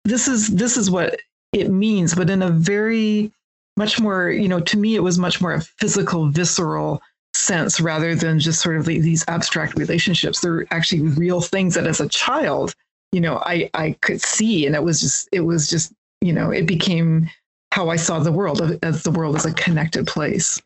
This 0.04 0.28
is 0.28 0.48
this 0.48 0.76
is 0.76 0.90
what 0.90 1.18
it 1.52 1.70
means, 1.70 2.14
but 2.14 2.30
in 2.30 2.42
a 2.42 2.50
very 2.50 3.32
much 3.76 4.00
more, 4.00 4.30
you 4.30 4.48
know, 4.48 4.60
to 4.60 4.76
me 4.76 4.94
it 4.94 5.02
was 5.02 5.18
much 5.18 5.40
more 5.40 5.52
a 5.52 5.60
physical, 5.60 6.28
visceral 6.28 7.02
sense 7.34 7.80
rather 7.80 8.14
than 8.14 8.38
just 8.38 8.60
sort 8.60 8.76
of 8.76 8.84
these 8.84 9.24
abstract 9.28 9.78
relationships. 9.78 10.40
They're 10.40 10.66
actually 10.72 11.02
real 11.02 11.40
things 11.40 11.74
that 11.74 11.86
as 11.86 12.00
a 12.00 12.08
child 12.08 12.74
you 13.12 13.20
know 13.20 13.38
i 13.44 13.68
i 13.74 13.92
could 14.00 14.20
see 14.20 14.66
and 14.66 14.74
it 14.74 14.82
was 14.82 15.00
just 15.00 15.28
it 15.32 15.40
was 15.40 15.68
just 15.68 15.92
you 16.20 16.32
know 16.32 16.50
it 16.50 16.66
became 16.66 17.28
how 17.72 17.88
i 17.88 17.96
saw 17.96 18.18
the 18.18 18.32
world 18.32 18.78
as 18.82 19.02
the 19.02 19.10
world 19.10 19.36
as 19.36 19.46
a 19.46 19.54
connected 19.54 20.06
place 20.06 20.60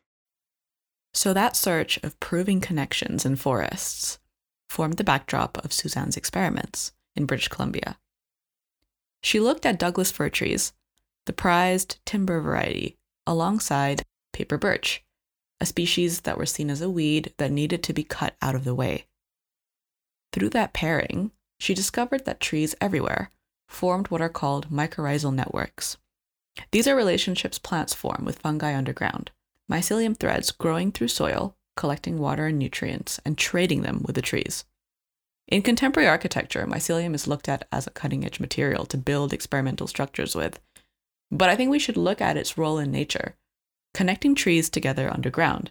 so 1.12 1.33
that 1.33 1.57
search 1.57 1.99
of 2.03 2.19
proving 2.21 2.61
connections 2.61 3.25
in 3.25 3.37
forests 3.37 4.19
formed 4.69 4.97
the 4.97 5.05
backdrop 5.05 5.62
of 5.64 5.73
suzanne's 5.73 6.17
experiments 6.17 6.93
in 7.17 7.26
british 7.26 7.49
columbia 7.49 7.97
she 9.25 9.40
looked 9.40 9.66
at 9.66 9.78
douglas 9.78 10.12
fir 10.12 10.28
trees 10.28 10.73
the 11.26 11.33
prized 11.33 11.99
timber 12.04 12.40
variety 12.40 12.97
alongside 13.26 14.02
paper 14.33 14.59
birch 14.59 15.02
a 15.61 15.66
species 15.66 16.21
that 16.21 16.38
were 16.38 16.47
seen 16.47 16.71
as 16.71 16.81
a 16.81 16.90
weed 16.90 17.33
that 17.38 17.50
needed 17.50 17.83
to 17.83 17.93
be 17.93 18.04
cut 18.04 18.37
out 18.40 18.54
of 18.54 18.64
the 18.64 18.75
way 18.75 19.07
through 20.33 20.50
that 20.50 20.73
pairing 20.73 21.31
she 21.59 21.75
discovered 21.75 22.25
that 22.25 22.40
trees 22.40 22.75
everywhere 22.81 23.31
formed 23.69 24.09
what 24.09 24.21
are 24.21 24.28
called 24.28 24.71
mycorrhizal 24.71 25.35
networks. 25.35 25.97
These 26.71 26.87
are 26.87 26.97
relationships 26.97 27.59
plants 27.59 27.95
form 27.95 28.25
with 28.25 28.38
fungi 28.38 28.76
underground, 28.76 29.31
mycelium 29.71 30.16
threads 30.16 30.52
growing 30.52 30.93
through 30.93 31.09
soil, 31.09 31.57
collecting 31.76 32.19
water 32.19 32.47
and 32.47 32.59
nutrients, 32.59 33.21
and 33.25 33.37
trading 33.37 33.83
them 33.83 34.02
with 34.04 34.14
the 34.14 34.23
trees. 34.23 34.64
In 35.49 35.63
contemporary 35.63 36.09
architecture, 36.09 36.67
mycelium 36.67 37.15
is 37.15 37.27
looked 37.27 37.49
at 37.49 37.67
as 37.71 37.87
a 37.87 37.91
cutting 37.91 38.25
edge 38.25 38.41
material 38.41 38.87
to 38.87 38.97
build 38.97 39.33
experimental 39.33 39.87
structures 39.87 40.35
with. 40.35 40.59
But 41.31 41.51
I 41.51 41.57
think 41.57 41.71
we 41.71 41.79
should 41.79 41.97
look 41.97 42.21
at 42.21 42.37
its 42.37 42.57
role 42.57 42.79
in 42.79 42.91
nature, 42.91 43.37
connecting 43.93 44.35
trees 44.35 44.71
together 44.71 45.13
underground, 45.13 45.71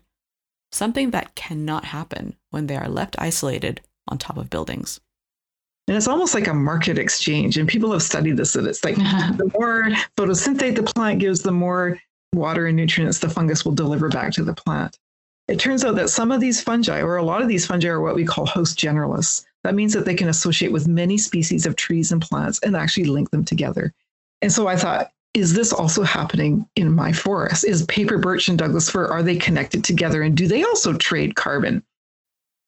something 0.72 1.12
that 1.12 1.36
cannot 1.36 1.86
happen 1.86 2.36
when 2.52 2.68
they 2.68 2.76
are 2.76 2.90
left 2.90 3.16
isolated 3.18 3.82
on 4.08 4.18
top 4.18 4.38
of 4.38 4.50
buildings. 4.50 5.00
And 5.88 5.98
it's 5.98 6.08
almost 6.08 6.34
like 6.34 6.48
a 6.48 6.54
market 6.54 6.98
exchange. 6.98 7.58
And 7.58 7.68
people 7.68 7.92
have 7.92 8.04
studied 8.04 8.38
this 8.38 8.54
that 8.54 8.66
it's 8.66 8.84
like 8.84 8.96
the 9.38 9.52
more 9.58 9.90
photosynthate 10.18 10.76
the 10.76 10.84
plant 10.84 11.20
gives, 11.20 11.42
the 11.42 11.52
more 11.52 12.00
water 12.34 12.68
and 12.68 12.78
nutrients 12.78 13.20
the 13.20 13.30
fungus 13.30 13.66
will 13.66 13.74
deliver 13.74 14.10
back 14.10 14.32
to 14.34 14.44
the 14.44 14.54
plant. 14.54 14.98
It 15.48 15.60
turns 15.60 15.84
out 15.84 15.96
that 15.96 16.10
some 16.10 16.32
of 16.32 16.40
these 16.40 16.62
fungi, 16.62 17.02
or 17.02 17.18
a 17.18 17.24
lot 17.24 17.42
of 17.42 17.50
these 17.50 17.66
fungi, 17.66 17.90
are 17.90 18.02
what 18.02 18.16
we 18.16 18.26
call 18.26 18.46
host 18.46 18.80
generalists. 18.80 19.44
That 19.64 19.76
means 19.76 19.94
that 19.94 20.06
they 20.06 20.16
can 20.16 20.28
associate 20.28 20.72
with 20.72 20.88
many 20.88 21.18
species 21.18 21.66
of 21.66 21.76
trees 21.76 22.12
and 22.12 22.22
plants 22.22 22.60
and 22.60 22.76
actually 22.76 23.06
link 23.06 23.32
them 23.32 23.46
together. 23.46 23.94
And 24.42 24.52
so 24.52 24.68
I 24.68 24.76
thought, 24.76 25.12
is 25.34 25.54
this 25.54 25.74
also 25.74 26.04
happening 26.04 26.68
in 26.76 26.92
my 26.92 27.12
forest? 27.12 27.64
Is 27.64 27.86
paper 27.86 28.18
birch 28.18 28.50
and 28.50 28.58
Douglas 28.58 28.90
fir, 28.90 29.08
are 29.08 29.24
they 29.24 29.36
connected 29.36 29.84
together? 29.84 30.22
And 30.22 30.36
do 30.36 30.48
they 30.48 30.64
also 30.64 30.94
trade 30.94 31.36
carbon? 31.36 31.84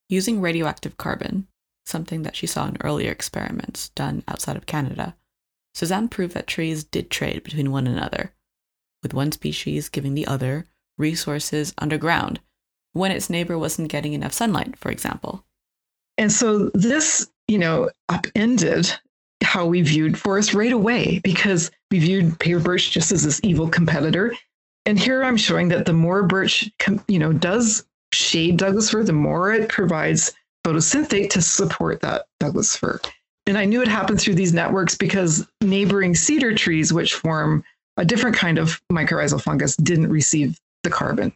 Using 0.09 0.41
radioactive 0.41 0.97
carbon, 0.97 1.47
something 1.85 2.23
that 2.23 2.35
she 2.35 2.47
saw 2.47 2.67
in 2.67 2.77
earlier 2.81 3.11
experiments 3.11 3.89
done 3.89 4.23
outside 4.27 4.55
of 4.55 4.65
Canada, 4.65 5.15
Suzanne 5.73 6.07
proved 6.07 6.33
that 6.33 6.47
trees 6.47 6.83
did 6.83 7.11
trade 7.11 7.43
between 7.43 7.71
one 7.71 7.85
another, 7.85 8.33
with 9.03 9.13
one 9.13 9.31
species 9.31 9.89
giving 9.89 10.13
the 10.13 10.25
other 10.25 10.65
resources 10.97 11.73
underground 11.77 12.39
when 12.93 13.11
its 13.11 13.29
neighbor 13.29 13.57
wasn't 13.57 13.91
getting 13.91 14.13
enough 14.13 14.31
sunlight, 14.31 14.77
for 14.77 14.89
example. 14.89 15.43
And 16.17 16.31
so 16.31 16.69
this, 16.73 17.29
you 17.47 17.57
know, 17.57 17.89
upended 18.09 18.91
how 19.43 19.65
we 19.65 19.81
viewed 19.81 20.17
forests 20.17 20.53
right 20.53 20.71
away 20.71 21.19
because 21.23 21.71
we 21.91 21.99
viewed 21.99 22.39
paper 22.39 22.59
birch 22.59 22.91
just 22.91 23.11
as 23.11 23.23
this 23.23 23.39
evil 23.43 23.67
competitor. 23.67 24.33
And 24.85 24.99
here 24.99 25.23
I'm 25.23 25.37
showing 25.37 25.69
that 25.69 25.85
the 25.85 25.93
more 25.93 26.23
birch, 26.23 26.69
you 27.07 27.19
know, 27.19 27.33
does 27.33 27.85
shade 28.13 28.57
Douglas 28.57 28.89
fir, 28.89 29.03
the 29.03 29.13
more 29.13 29.53
it 29.53 29.69
provides 29.69 30.33
photosynthate 30.65 31.29
to 31.31 31.41
support 31.41 32.01
that 32.01 32.25
Douglas 32.39 32.75
fir. 32.75 32.99
And 33.45 33.57
I 33.57 33.65
knew 33.65 33.81
it 33.81 33.87
happened 33.87 34.19
through 34.19 34.35
these 34.35 34.53
networks 34.53 34.95
because 34.95 35.47
neighboring 35.61 36.15
cedar 36.15 36.55
trees, 36.55 36.91
which 36.91 37.13
form 37.13 37.63
a 37.97 38.05
different 38.05 38.35
kind 38.35 38.57
of 38.57 38.81
mycorrhizal 38.91 39.41
fungus, 39.41 39.75
didn't 39.75 40.09
receive 40.09 40.59
the 40.83 40.89
carbon. 40.89 41.31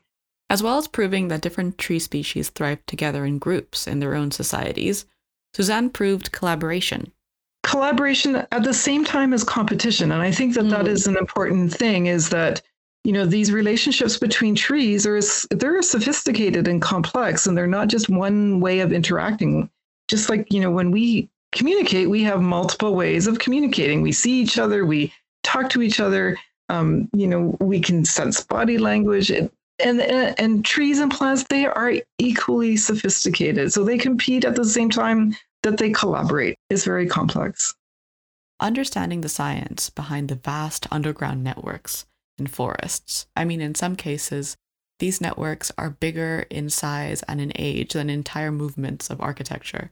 As 0.50 0.64
well 0.64 0.78
as 0.78 0.88
proving 0.88 1.28
that 1.28 1.42
different 1.42 1.78
tree 1.78 2.00
species 2.00 2.50
thrive 2.50 2.84
together 2.88 3.24
in 3.24 3.38
groups 3.38 3.88
in 3.88 4.00
their 4.00 4.16
own 4.16 4.32
societies, 4.32 5.06
Suzanne 5.54 5.90
proved 5.90 6.32
collaboration. 6.32 7.12
Collaboration 7.64 8.48
at 8.52 8.64
the 8.64 8.74
same 8.74 9.06
time 9.06 9.34
as 9.34 9.44
competition. 9.44 10.12
And 10.12 10.22
I 10.22 10.32
think 10.32 10.56
that 10.56 10.66
mm. 10.66 10.72
that 10.72 10.88
is 10.88 11.06
an 11.06 11.18
important 11.18 11.74
thing 11.74 12.08
is 12.08 12.30
that 12.30 12.62
you 13.04 13.14
know 13.14 13.26
these 13.26 13.52
relationships 13.52 14.18
between 14.18 14.56
trees 14.56 15.06
are 15.06 15.22
they're 15.52 15.82
sophisticated 15.82 16.68
and 16.68 16.82
complex 16.82 17.48
and 17.48 17.58
they're 17.58 17.68
not 17.68 17.88
just 17.88 18.10
one 18.10 18.60
way 18.60 18.82
of 18.82 18.92
interacting 18.92 19.70
just 20.10 20.30
like 20.30 20.52
you 20.52 20.60
know 20.60 20.70
when 20.70 20.92
we 20.92 21.30
communicate 21.54 22.10
we 22.10 22.24
have 22.24 22.42
multiple 22.42 22.96
ways 22.96 23.26
of 23.26 23.40
communicating 23.40 24.02
we 24.02 24.12
see 24.12 24.42
each 24.42 24.60
other 24.60 24.86
we 24.86 25.14
talk 25.44 25.70
to 25.70 25.82
each 25.82 26.00
other 26.00 26.38
um, 26.68 27.10
you 27.14 27.26
know 27.26 27.56
we 27.62 27.80
can 27.80 28.04
sense 28.04 28.44
body 28.44 28.78
language 28.78 29.32
and, 29.32 29.50
and 29.84 30.02
and 30.02 30.66
trees 30.66 31.00
and 31.00 31.12
plants 31.12 31.44
they 31.50 31.66
are 31.66 31.94
equally 32.18 32.76
sophisticated 32.76 33.72
so 33.72 33.84
they 33.84 33.98
compete 33.98 34.46
at 34.46 34.56
the 34.56 34.66
same 34.66 34.90
time 34.90 35.36
that 35.64 35.78
they 35.78 35.92
collaborate 35.92 36.58
it's 36.70 36.86
very 36.86 37.08
complex 37.08 37.76
understanding 38.60 39.22
the 39.22 39.30
science 39.30 39.90
behind 39.90 40.28
the 40.28 40.36
vast 40.36 40.86
underground 40.92 41.44
networks 41.44 42.06
in 42.40 42.48
forests. 42.48 43.28
I 43.36 43.46
mean, 43.46 43.62
in 43.62 43.76
some 43.76 43.96
cases, 43.96 44.58
these 45.00 45.22
networks 45.22 45.72
are 45.78 45.90
bigger 45.90 46.46
in 46.50 46.70
size 46.70 47.24
and 47.24 47.40
in 47.40 47.52
age 47.56 47.94
than 47.94 48.10
entire 48.10 48.52
movements 48.52 49.10
of 49.10 49.22
architecture. 49.22 49.92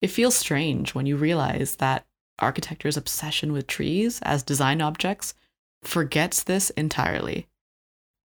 It 0.00 0.08
feels 0.08 0.34
strange 0.34 0.94
when 0.94 1.06
you 1.06 1.16
realize 1.16 1.76
that 1.76 2.04
architecture's 2.40 2.96
obsession 2.96 3.52
with 3.52 3.66
trees 3.66 4.20
as 4.22 4.42
design 4.42 4.82
objects 4.82 5.34
forgets 5.82 6.42
this 6.42 6.70
entirely. 6.70 7.46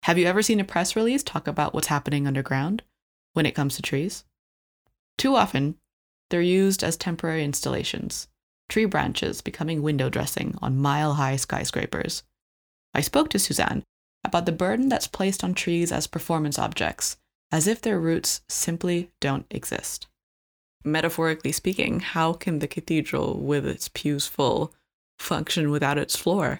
Have 0.03 0.17
you 0.17 0.25
ever 0.25 0.41
seen 0.41 0.59
a 0.59 0.65
press 0.65 0.97
release 0.97 1.23
talk 1.23 1.47
about 1.47 1.73
what's 1.73 1.87
happening 1.87 2.27
underground 2.27 2.83
when 3.31 3.45
it 3.45 3.55
comes 3.55 3.77
to 3.77 3.81
trees? 3.81 4.25
Too 5.17 5.37
often, 5.37 5.75
they're 6.29 6.41
used 6.41 6.83
as 6.83 6.97
temporary 6.97 7.45
installations, 7.45 8.27
tree 8.67 8.83
branches 8.83 9.39
becoming 9.39 9.81
window 9.81 10.09
dressing 10.09 10.57
on 10.61 10.77
mile 10.77 11.13
high 11.13 11.37
skyscrapers. 11.37 12.23
I 12.93 12.99
spoke 12.99 13.29
to 13.29 13.39
Suzanne 13.39 13.83
about 14.25 14.45
the 14.45 14.51
burden 14.51 14.89
that's 14.89 15.07
placed 15.07 15.41
on 15.41 15.53
trees 15.53 15.89
as 15.89 16.05
performance 16.05 16.59
objects 16.59 17.15
as 17.49 17.65
if 17.65 17.81
their 17.81 17.97
roots 17.97 18.41
simply 18.49 19.09
don't 19.21 19.45
exist. 19.49 20.07
Metaphorically 20.83 21.53
speaking, 21.53 22.01
how 22.01 22.33
can 22.33 22.59
the 22.59 22.67
cathedral, 22.67 23.39
with 23.39 23.65
its 23.65 23.87
pews 23.87 24.27
full, 24.27 24.73
function 25.17 25.71
without 25.71 25.97
its 25.97 26.17
floor? 26.17 26.59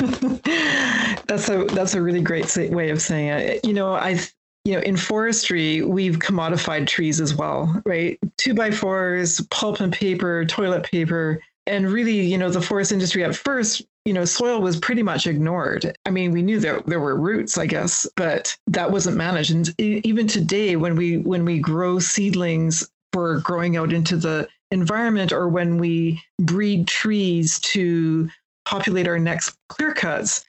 that's 1.28 1.48
a 1.48 1.64
that's 1.66 1.94
a 1.94 2.02
really 2.02 2.20
great 2.20 2.56
way 2.70 2.90
of 2.90 3.00
saying 3.00 3.28
it. 3.28 3.64
You 3.64 3.74
know, 3.74 3.94
I 3.94 4.18
you 4.64 4.74
know 4.74 4.80
in 4.80 4.96
forestry 4.96 5.82
we've 5.82 6.16
commodified 6.16 6.86
trees 6.86 7.20
as 7.20 7.34
well, 7.34 7.80
right? 7.86 8.18
Two 8.36 8.54
by 8.54 8.70
fours, 8.70 9.40
pulp 9.50 9.80
and 9.80 9.92
paper, 9.92 10.44
toilet 10.44 10.84
paper, 10.84 11.40
and 11.66 11.90
really, 11.90 12.20
you 12.20 12.38
know, 12.38 12.50
the 12.50 12.62
forest 12.62 12.92
industry 12.92 13.22
at 13.22 13.36
first 13.36 13.82
you 14.08 14.14
know, 14.14 14.24
soil 14.24 14.62
was 14.62 14.78
pretty 14.78 15.02
much 15.02 15.26
ignored. 15.26 15.94
I 16.06 16.10
mean, 16.10 16.30
we 16.30 16.40
knew 16.40 16.58
that 16.60 16.86
there 16.86 16.98
were 16.98 17.14
roots, 17.14 17.58
I 17.58 17.66
guess, 17.66 18.06
but 18.16 18.56
that 18.68 18.90
wasn't 18.90 19.18
managed. 19.18 19.50
And 19.50 19.74
even 19.78 20.26
today, 20.26 20.76
when 20.76 20.96
we 20.96 21.18
when 21.18 21.44
we 21.44 21.58
grow 21.58 21.98
seedlings 21.98 22.88
for 23.12 23.40
growing 23.40 23.76
out 23.76 23.92
into 23.92 24.16
the 24.16 24.48
environment, 24.70 25.30
or 25.30 25.46
when 25.46 25.76
we 25.76 26.22
breed 26.40 26.88
trees 26.88 27.60
to 27.60 28.30
populate 28.64 29.06
our 29.06 29.18
next 29.18 29.54
clear 29.68 29.92
cuts, 29.92 30.42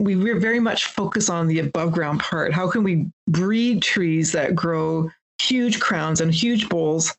we 0.00 0.14
very 0.14 0.60
much 0.60 0.86
focus 0.86 1.28
on 1.28 1.46
the 1.46 1.60
above 1.60 1.92
ground 1.92 2.20
part. 2.20 2.52
How 2.52 2.68
can 2.68 2.82
we 2.82 3.06
breed 3.28 3.82
trees 3.82 4.32
that 4.32 4.54
grow 4.54 5.10
huge 5.40 5.80
crowns 5.80 6.20
and 6.20 6.32
huge 6.32 6.68
boles, 6.68 7.16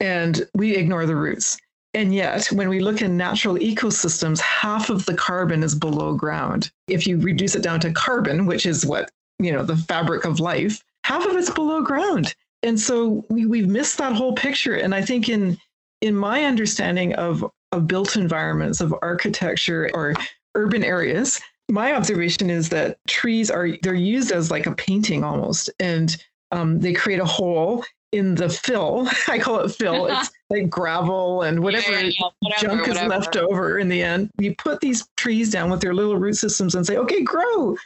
and 0.00 0.46
we 0.54 0.74
ignore 0.74 1.06
the 1.06 1.16
roots? 1.16 1.56
And 1.94 2.14
yet, 2.14 2.46
when 2.52 2.68
we 2.68 2.80
look 2.80 3.00
in 3.00 3.16
natural 3.16 3.56
ecosystems, 3.56 4.38
half 4.40 4.90
of 4.90 5.06
the 5.06 5.14
carbon 5.14 5.62
is 5.62 5.74
below 5.74 6.14
ground. 6.14 6.70
If 6.88 7.06
you 7.06 7.18
reduce 7.18 7.54
it 7.54 7.62
down 7.62 7.80
to 7.80 7.92
carbon, 7.92 8.44
which 8.44 8.66
is 8.66 8.84
what, 8.84 9.10
you 9.38 9.50
know, 9.50 9.62
the 9.62 9.76
fabric 9.76 10.26
of 10.26 10.38
life, 10.38 10.82
half 11.04 11.24
of 11.24 11.34
it's 11.36 11.50
below 11.50 11.80
ground. 11.80 12.34
And 12.62 12.78
so 12.78 13.24
we, 13.30 13.46
we've 13.46 13.68
missed 13.68 13.96
that 13.98 14.12
whole 14.12 14.34
picture. 14.34 14.74
And 14.74 14.94
I 14.94 15.00
think 15.00 15.28
in 15.28 15.58
in 16.02 16.14
my 16.14 16.44
understanding 16.44 17.14
of, 17.14 17.44
of 17.72 17.86
built 17.86 18.16
environments, 18.16 18.80
of 18.80 18.94
architecture 19.02 19.90
or 19.94 20.14
urban 20.54 20.84
areas, 20.84 21.40
my 21.68 21.94
observation 21.94 22.50
is 22.50 22.68
that 22.70 22.98
trees 23.06 23.50
are 23.50 23.70
they're 23.82 23.94
used 23.94 24.32
as 24.32 24.50
like 24.50 24.66
a 24.66 24.74
painting 24.74 25.24
almost. 25.24 25.70
And 25.80 26.16
um, 26.52 26.80
they 26.80 26.92
create 26.92 27.20
a 27.20 27.24
hole 27.24 27.84
in 28.12 28.34
the 28.34 28.48
fill. 28.48 29.08
I 29.28 29.38
call 29.38 29.60
it 29.60 29.70
fill. 29.70 30.06
It's 30.16 30.30
like 30.48 30.70
gravel 30.70 31.42
and 31.42 31.60
whatever, 31.60 31.90
yeah, 31.90 32.10
yeah, 32.18 32.26
whatever 32.38 32.66
junk 32.66 32.86
whatever. 32.86 33.04
is 33.04 33.10
left 33.10 33.36
over 33.36 33.78
in 33.78 33.88
the 33.88 34.00
end. 34.00 34.30
You 34.38 34.54
put 34.54 34.80
these 34.80 35.08
trees 35.16 35.50
down 35.50 35.70
with 35.70 35.80
their 35.80 35.92
little 35.92 36.16
root 36.16 36.36
systems 36.36 36.76
and 36.76 36.86
say, 36.86 36.96
okay, 36.96 37.22
grow. 37.22 37.76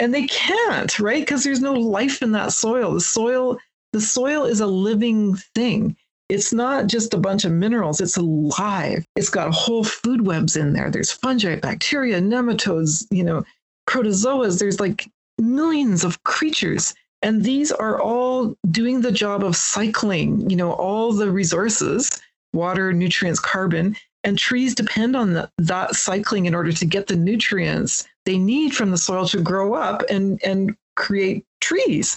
And 0.00 0.12
they 0.12 0.26
can't, 0.26 0.98
right? 0.98 1.22
Because 1.22 1.44
there's 1.44 1.60
no 1.60 1.72
life 1.74 2.20
in 2.20 2.32
that 2.32 2.52
soil. 2.52 2.94
The 2.94 3.00
soil, 3.00 3.58
the 3.92 4.00
soil 4.00 4.44
is 4.44 4.58
a 4.58 4.66
living 4.66 5.36
thing. 5.54 5.96
It's 6.30 6.52
not 6.52 6.86
just 6.86 7.12
a 7.14 7.18
bunch 7.18 7.44
of 7.44 7.52
minerals, 7.52 8.00
it's 8.00 8.16
alive. 8.16 9.04
It's 9.16 9.30
got 9.30 9.52
whole 9.52 9.84
food 9.84 10.26
webs 10.26 10.56
in 10.56 10.72
there. 10.72 10.90
There's 10.90 11.12
fungi, 11.12 11.56
bacteria, 11.56 12.20
nematodes, 12.20 13.06
you 13.10 13.24
know, 13.24 13.44
protozoas. 13.88 14.58
There's 14.58 14.80
like 14.80 15.08
millions 15.38 16.04
of 16.04 16.22
creatures 16.24 16.94
and 17.22 17.44
these 17.44 17.70
are 17.70 18.00
all 18.00 18.54
doing 18.70 19.02
the 19.02 19.12
job 19.12 19.44
of 19.44 19.56
cycling, 19.56 20.48
you 20.48 20.56
know, 20.56 20.72
all 20.72 21.12
the 21.12 21.30
resources, 21.30 22.10
water, 22.52 22.92
nutrients, 22.92 23.40
carbon, 23.40 23.96
and 24.24 24.38
trees 24.38 24.74
depend 24.74 25.16
on 25.16 25.34
the, 25.34 25.50
that 25.58 25.94
cycling 25.94 26.46
in 26.46 26.54
order 26.54 26.72
to 26.72 26.86
get 26.86 27.06
the 27.06 27.16
nutrients 27.16 28.06
they 28.24 28.38
need 28.38 28.74
from 28.74 28.90
the 28.90 28.98
soil 28.98 29.26
to 29.26 29.40
grow 29.40 29.74
up 29.74 30.02
and, 30.10 30.40
and 30.44 30.74
create 30.96 31.44
trees. 31.60 32.16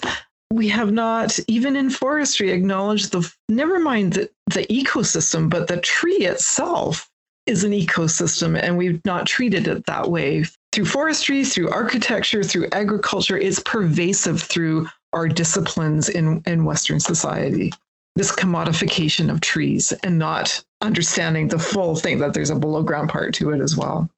We 0.52 0.68
have 0.70 0.92
not, 0.92 1.40
even 1.48 1.76
in 1.76 1.90
forestry, 1.90 2.52
acknowledged 2.52 3.12
the, 3.12 3.32
never 3.50 3.80
mind 3.80 4.14
the, 4.14 4.30
the 4.48 4.66
ecosystem, 4.68 5.50
but 5.50 5.68
the 5.68 5.78
tree 5.78 6.26
itself 6.26 7.10
is 7.46 7.64
an 7.64 7.72
ecosystem, 7.72 8.60
and 8.62 8.78
we've 8.78 9.04
not 9.06 9.26
treated 9.26 9.68
it 9.68 9.86
that 9.86 10.10
way 10.10 10.46
through 10.72 10.86
forestry, 10.86 11.44
through 11.44 11.70
architecture, 11.70 12.44
through 12.44 12.68
agriculture. 12.72 13.38
It's 13.38 13.60
pervasive 13.60 14.42
through 14.42 14.88
our 15.12 15.28
disciplines 15.28 16.10
in, 16.10 16.42
in 16.46 16.66
Western 16.66 17.00
society. 17.00 17.72
This 18.16 18.32
commodification 18.32 19.32
of 19.32 19.42
trees 19.42 19.92
and 20.04 20.20
not 20.20 20.64
understanding 20.82 21.48
the 21.48 21.60
full 21.60 21.96
thing 21.96 22.20
that 22.20 22.34
there's 22.34 22.52
a 22.52 22.56
below 22.56 22.84
ground 22.84 23.10
part 23.10 23.34
to 23.36 23.52
it 23.52 23.60
as 23.60 23.76
well. 23.76 24.10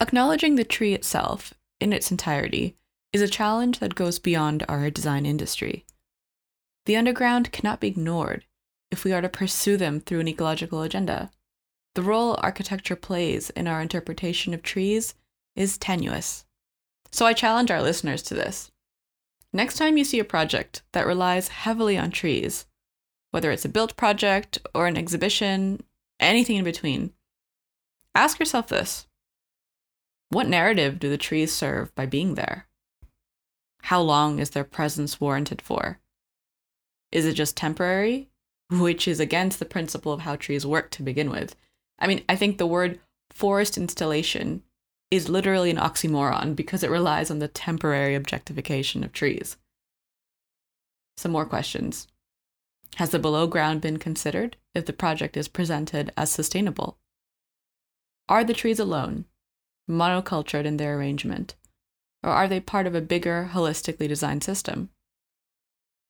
Acknowledging 0.00 0.54
the 0.54 0.64
tree 0.64 0.94
itself 0.94 1.52
in 1.80 1.92
its 1.92 2.10
entirety 2.10 2.74
is 3.12 3.22
a 3.22 3.28
challenge 3.28 3.78
that 3.78 3.94
goes 3.94 4.18
beyond 4.18 4.64
our 4.68 4.90
design 4.90 5.24
industry. 5.24 5.86
The 6.86 6.96
underground 6.96 7.52
cannot 7.52 7.80
be 7.80 7.88
ignored 7.88 8.44
if 8.90 9.04
we 9.04 9.12
are 9.12 9.20
to 9.20 9.28
pursue 9.28 9.76
them 9.76 10.00
through 10.00 10.20
an 10.20 10.28
ecological 10.28 10.82
agenda. 10.82 11.30
The 11.94 12.02
role 12.02 12.38
architecture 12.42 12.96
plays 12.96 13.50
in 13.50 13.66
our 13.66 13.80
interpretation 13.80 14.54
of 14.54 14.62
trees 14.62 15.14
is 15.56 15.78
tenuous. 15.78 16.44
So 17.10 17.26
I 17.26 17.32
challenge 17.32 17.70
our 17.70 17.82
listeners 17.82 18.22
to 18.24 18.34
this. 18.34 18.70
Next 19.52 19.76
time 19.76 19.96
you 19.96 20.04
see 20.04 20.20
a 20.20 20.24
project 20.24 20.82
that 20.92 21.06
relies 21.06 21.48
heavily 21.48 21.96
on 21.96 22.10
trees, 22.10 22.66
whether 23.30 23.50
it's 23.50 23.64
a 23.64 23.70
built 23.70 23.96
project 23.96 24.58
or 24.74 24.86
an 24.86 24.96
exhibition, 24.96 25.82
anything 26.20 26.56
in 26.56 26.64
between, 26.64 27.12
ask 28.14 28.38
yourself 28.38 28.68
this 28.68 29.06
What 30.28 30.48
narrative 30.48 30.98
do 30.98 31.08
the 31.08 31.18
trees 31.18 31.52
serve 31.52 31.94
by 31.94 32.06
being 32.06 32.34
there? 32.34 32.67
How 33.88 34.02
long 34.02 34.38
is 34.38 34.50
their 34.50 34.64
presence 34.64 35.18
warranted 35.18 35.62
for? 35.62 35.98
Is 37.10 37.24
it 37.24 37.32
just 37.32 37.56
temporary, 37.56 38.28
which 38.68 39.08
is 39.08 39.18
against 39.18 39.58
the 39.58 39.64
principle 39.64 40.12
of 40.12 40.20
how 40.20 40.36
trees 40.36 40.66
work 40.66 40.90
to 40.90 41.02
begin 41.02 41.30
with? 41.30 41.56
I 41.98 42.06
mean, 42.06 42.22
I 42.28 42.36
think 42.36 42.58
the 42.58 42.66
word 42.66 43.00
forest 43.30 43.78
installation 43.78 44.62
is 45.10 45.30
literally 45.30 45.70
an 45.70 45.78
oxymoron 45.78 46.54
because 46.54 46.82
it 46.82 46.90
relies 46.90 47.30
on 47.30 47.38
the 47.38 47.48
temporary 47.48 48.14
objectification 48.14 49.02
of 49.04 49.14
trees. 49.14 49.56
Some 51.16 51.32
more 51.32 51.46
questions. 51.46 52.08
Has 52.96 53.08
the 53.08 53.18
below 53.18 53.46
ground 53.46 53.80
been 53.80 53.96
considered 53.96 54.58
if 54.74 54.84
the 54.84 54.92
project 54.92 55.34
is 55.34 55.48
presented 55.48 56.12
as 56.14 56.30
sustainable? 56.30 56.98
Are 58.28 58.44
the 58.44 58.52
trees 58.52 58.78
alone, 58.78 59.24
monocultured 59.88 60.66
in 60.66 60.76
their 60.76 60.98
arrangement, 60.98 61.54
or 62.22 62.30
are 62.30 62.48
they 62.48 62.60
part 62.60 62.86
of 62.86 62.94
a 62.94 63.00
bigger, 63.00 63.50
holistically 63.52 64.08
designed 64.08 64.44
system? 64.44 64.90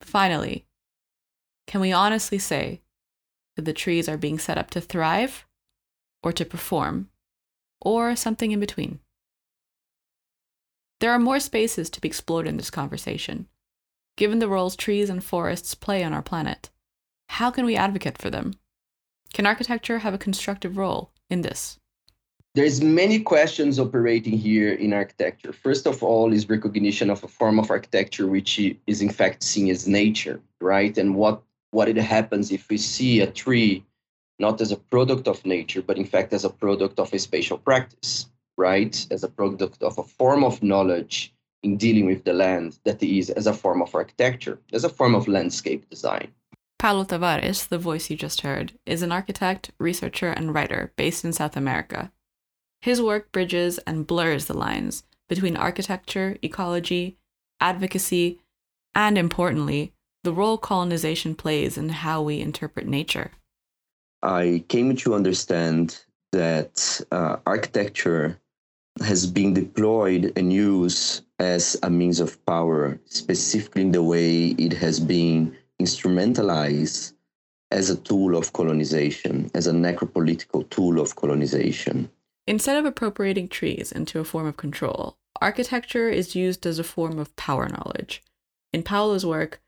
Finally, 0.00 0.66
can 1.66 1.80
we 1.80 1.92
honestly 1.92 2.38
say 2.38 2.82
that 3.56 3.64
the 3.64 3.72
trees 3.72 4.08
are 4.08 4.16
being 4.16 4.38
set 4.38 4.56
up 4.56 4.70
to 4.70 4.80
thrive 4.80 5.44
or 6.22 6.32
to 6.32 6.44
perform, 6.44 7.08
or 7.80 8.14
something 8.16 8.52
in 8.52 8.60
between. 8.60 9.00
There 11.00 11.12
are 11.12 11.18
more 11.18 11.40
spaces 11.40 11.90
to 11.90 12.00
be 12.00 12.08
explored 12.08 12.46
in 12.46 12.56
this 12.56 12.70
conversation. 12.70 13.48
Given 14.16 14.40
the 14.40 14.48
roles 14.48 14.76
trees 14.76 15.10
and 15.10 15.22
forests 15.22 15.74
play 15.74 16.02
on 16.02 16.12
our 16.12 16.22
planet, 16.22 16.70
how 17.30 17.50
can 17.50 17.64
we 17.64 17.76
advocate 17.76 18.18
for 18.18 18.30
them? 18.30 18.54
Can 19.32 19.46
architecture 19.46 19.98
have 19.98 20.14
a 20.14 20.18
constructive 20.18 20.76
role 20.76 21.12
in 21.28 21.42
this? 21.42 21.78
There's 22.54 22.80
many 22.80 23.20
questions 23.20 23.78
operating 23.78 24.36
here 24.36 24.72
in 24.72 24.92
architecture. 24.92 25.52
First 25.52 25.86
of 25.86 26.02
all 26.02 26.32
is 26.32 26.48
recognition 26.48 27.10
of 27.10 27.22
a 27.22 27.28
form 27.28 27.58
of 27.58 27.70
architecture 27.70 28.26
which 28.26 28.58
is 28.86 29.00
in 29.00 29.10
fact 29.10 29.42
seen 29.42 29.70
as 29.70 29.86
nature, 29.86 30.40
right? 30.60 30.96
And 30.98 31.14
what 31.14 31.42
what 31.70 31.88
it 31.88 31.96
happens 31.96 32.50
if 32.50 32.68
we 32.68 32.78
see 32.78 33.20
a 33.20 33.30
tree 33.30 33.84
not 34.38 34.60
as 34.60 34.72
a 34.72 34.76
product 34.76 35.28
of 35.28 35.44
nature, 35.44 35.82
but 35.82 35.98
in 35.98 36.04
fact 36.04 36.32
as 36.32 36.44
a 36.44 36.50
product 36.50 36.98
of 36.98 37.12
a 37.12 37.18
spatial 37.18 37.58
practice, 37.58 38.26
right? 38.56 39.06
As 39.10 39.22
a 39.24 39.28
product 39.28 39.82
of 39.82 39.98
a 39.98 40.02
form 40.02 40.42
of 40.44 40.62
knowledge 40.62 41.34
in 41.62 41.76
dealing 41.76 42.06
with 42.06 42.24
the 42.24 42.32
land 42.32 42.78
that 42.84 43.02
is 43.02 43.30
as 43.30 43.46
a 43.46 43.52
form 43.52 43.82
of 43.82 43.94
architecture, 43.94 44.58
as 44.72 44.84
a 44.84 44.88
form 44.88 45.14
of 45.14 45.28
landscape 45.28 45.88
design. 45.90 46.28
Paulo 46.78 47.04
Tavares, 47.04 47.68
the 47.68 47.78
voice 47.78 48.08
you 48.08 48.16
just 48.16 48.42
heard, 48.42 48.72
is 48.86 49.02
an 49.02 49.10
architect, 49.10 49.72
researcher, 49.78 50.30
and 50.30 50.54
writer 50.54 50.92
based 50.96 51.24
in 51.24 51.32
South 51.32 51.56
America. 51.56 52.12
His 52.80 53.02
work 53.02 53.32
bridges 53.32 53.78
and 53.78 54.06
blurs 54.06 54.46
the 54.46 54.54
lines 54.54 55.02
between 55.28 55.56
architecture, 55.56 56.36
ecology, 56.42 57.18
advocacy, 57.60 58.40
and 58.94 59.18
importantly, 59.18 59.92
the 60.24 60.32
role 60.32 60.58
colonization 60.58 61.34
plays 61.34 61.78
in 61.78 61.88
how 61.88 62.22
we 62.22 62.40
interpret 62.40 62.86
nature. 62.86 63.32
I 64.22 64.64
came 64.68 64.96
to 64.96 65.14
understand 65.14 66.04
that 66.32 67.00
uh, 67.12 67.36
architecture 67.46 68.38
has 69.00 69.26
been 69.26 69.54
deployed 69.54 70.32
and 70.36 70.52
used 70.52 71.24
as 71.38 71.76
a 71.82 71.90
means 71.90 72.18
of 72.18 72.44
power, 72.46 72.98
specifically 73.06 73.82
in 73.82 73.92
the 73.92 74.02
way 74.02 74.48
it 74.58 74.72
has 74.72 74.98
been 74.98 75.56
instrumentalized 75.80 77.12
as 77.70 77.90
a 77.90 77.96
tool 77.96 78.36
of 78.36 78.52
colonization, 78.52 79.50
as 79.54 79.66
a 79.66 79.72
necropolitical 79.72 80.68
tool 80.70 80.98
of 80.98 81.14
colonization. 81.14 82.10
Instead 82.48 82.78
of 82.78 82.86
appropriating 82.86 83.46
trees 83.46 83.92
into 83.92 84.18
a 84.18 84.24
form 84.24 84.46
of 84.46 84.56
control, 84.56 85.18
architecture 85.38 86.08
is 86.08 86.34
used 86.34 86.64
as 86.64 86.78
a 86.78 86.82
form 86.82 87.18
of 87.18 87.36
power 87.36 87.68
knowledge. 87.68 88.22
In 88.72 88.82
Paulo's 88.82 89.26
work, 89.26 89.60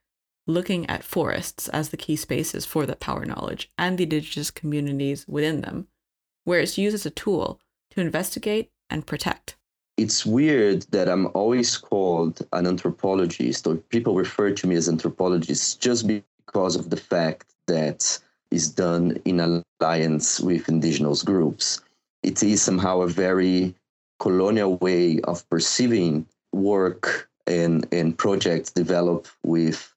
looking 0.47 0.89
at 0.89 1.05
forests 1.05 1.69
as 1.69 1.91
the 1.91 1.99
key 1.99 2.17
spaces 2.17 2.65
for 2.65 2.87
that 2.87 2.99
power 2.99 3.27
knowledge 3.27 3.71
and 3.77 3.99
the 3.99 4.05
indigenous 4.05 4.51
communities 4.51 5.29
within 5.29 5.61
them, 5.61 5.89
where 6.45 6.61
it's 6.61 6.79
used 6.79 6.95
as 6.95 7.05
a 7.05 7.11
tool 7.11 7.61
to 7.91 8.01
investigate 8.01 8.71
and 8.89 9.07
protect. 9.07 9.57
It's 9.99 10.25
weird 10.25 10.87
that 10.91 11.07
I'm 11.07 11.27
always 11.35 11.77
called 11.77 12.41
an 12.55 12.67
anthropologist, 12.67 13.67
or 13.67 13.75
people 13.77 14.15
refer 14.15 14.53
to 14.53 14.67
me 14.67 14.77
as 14.77 14.89
anthropologist 14.89 15.83
just 15.83 16.07
because 16.07 16.77
of 16.77 16.89
the 16.89 16.97
fact 16.97 17.53
that 17.67 18.19
is 18.51 18.71
done 18.71 19.21
in 19.27 19.65
alliance 19.83 20.41
with 20.41 20.71
indigenous 20.71 21.23
groups. 21.23 21.83
It 22.23 22.43
is 22.43 22.63
somehow 22.63 23.01
a 23.01 23.09
very 23.09 23.75
colonial 24.19 24.77
way 24.77 25.21
of 25.25 25.49
perceiving 25.49 26.27
work 26.53 27.29
and, 27.47 27.87
and 27.93 28.17
projects 28.17 28.71
developed 28.71 29.31
with 29.43 29.93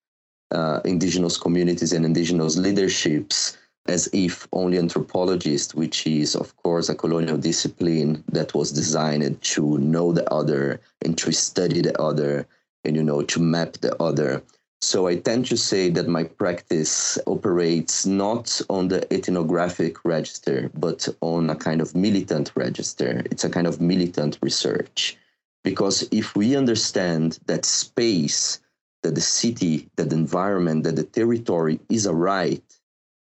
uh, 0.52 0.80
indigenous 0.86 1.38
communities 1.38 1.94
and 1.94 2.06
indigenous 2.06 2.58
leaderships 2.58 3.58
as 3.88 4.08
if 4.14 4.48
only 4.54 4.78
anthropologists, 4.78 5.76
which 5.76 6.08
is, 6.08 6.36
of 6.36 6.56
course, 6.58 6.88
a 6.88 6.96
colonial 6.96 7.38
discipline 7.38 8.24
that 8.32 8.54
was 8.54 8.72
designed 8.72 9.42
to 9.42 9.78
know 9.80 10.14
the 10.14 10.30
other 10.32 10.80
and 11.04 11.18
to 11.18 11.32
study 11.34 11.82
the 11.82 12.00
other 12.02 12.48
and, 12.86 12.96
you 12.96 13.04
know, 13.04 13.22
to 13.24 13.42
map 13.42 13.74
the 13.82 14.02
other. 14.02 14.42
So 14.84 15.08
I 15.08 15.16
tend 15.16 15.46
to 15.46 15.56
say 15.56 15.90
that 15.92 16.10
my 16.10 16.26
practice 16.26 17.18
operates 17.26 18.06
not 18.06 18.62
on 18.70 18.90
the 18.90 19.02
ethnographic 19.14 20.04
register, 20.04 20.70
but 20.76 21.08
on 21.22 21.50
a 21.50 21.56
kind 21.56 21.80
of 21.80 21.96
militant 21.96 22.52
register. 22.54 23.24
It's 23.32 23.46
a 23.46 23.50
kind 23.50 23.66
of 23.66 23.80
militant 23.80 24.40
research. 24.42 25.18
Because 25.64 26.06
if 26.12 26.36
we 26.36 26.58
understand 26.58 27.40
that 27.46 27.64
space, 27.64 28.60
that 29.04 29.16
the 29.16 29.22
city, 29.22 29.90
that 29.96 30.10
the 30.10 30.18
environment, 30.18 30.84
that 30.84 30.98
the 30.98 31.06
territory 31.06 31.80
is 31.88 32.06
a 32.06 32.14
right, 32.14 32.64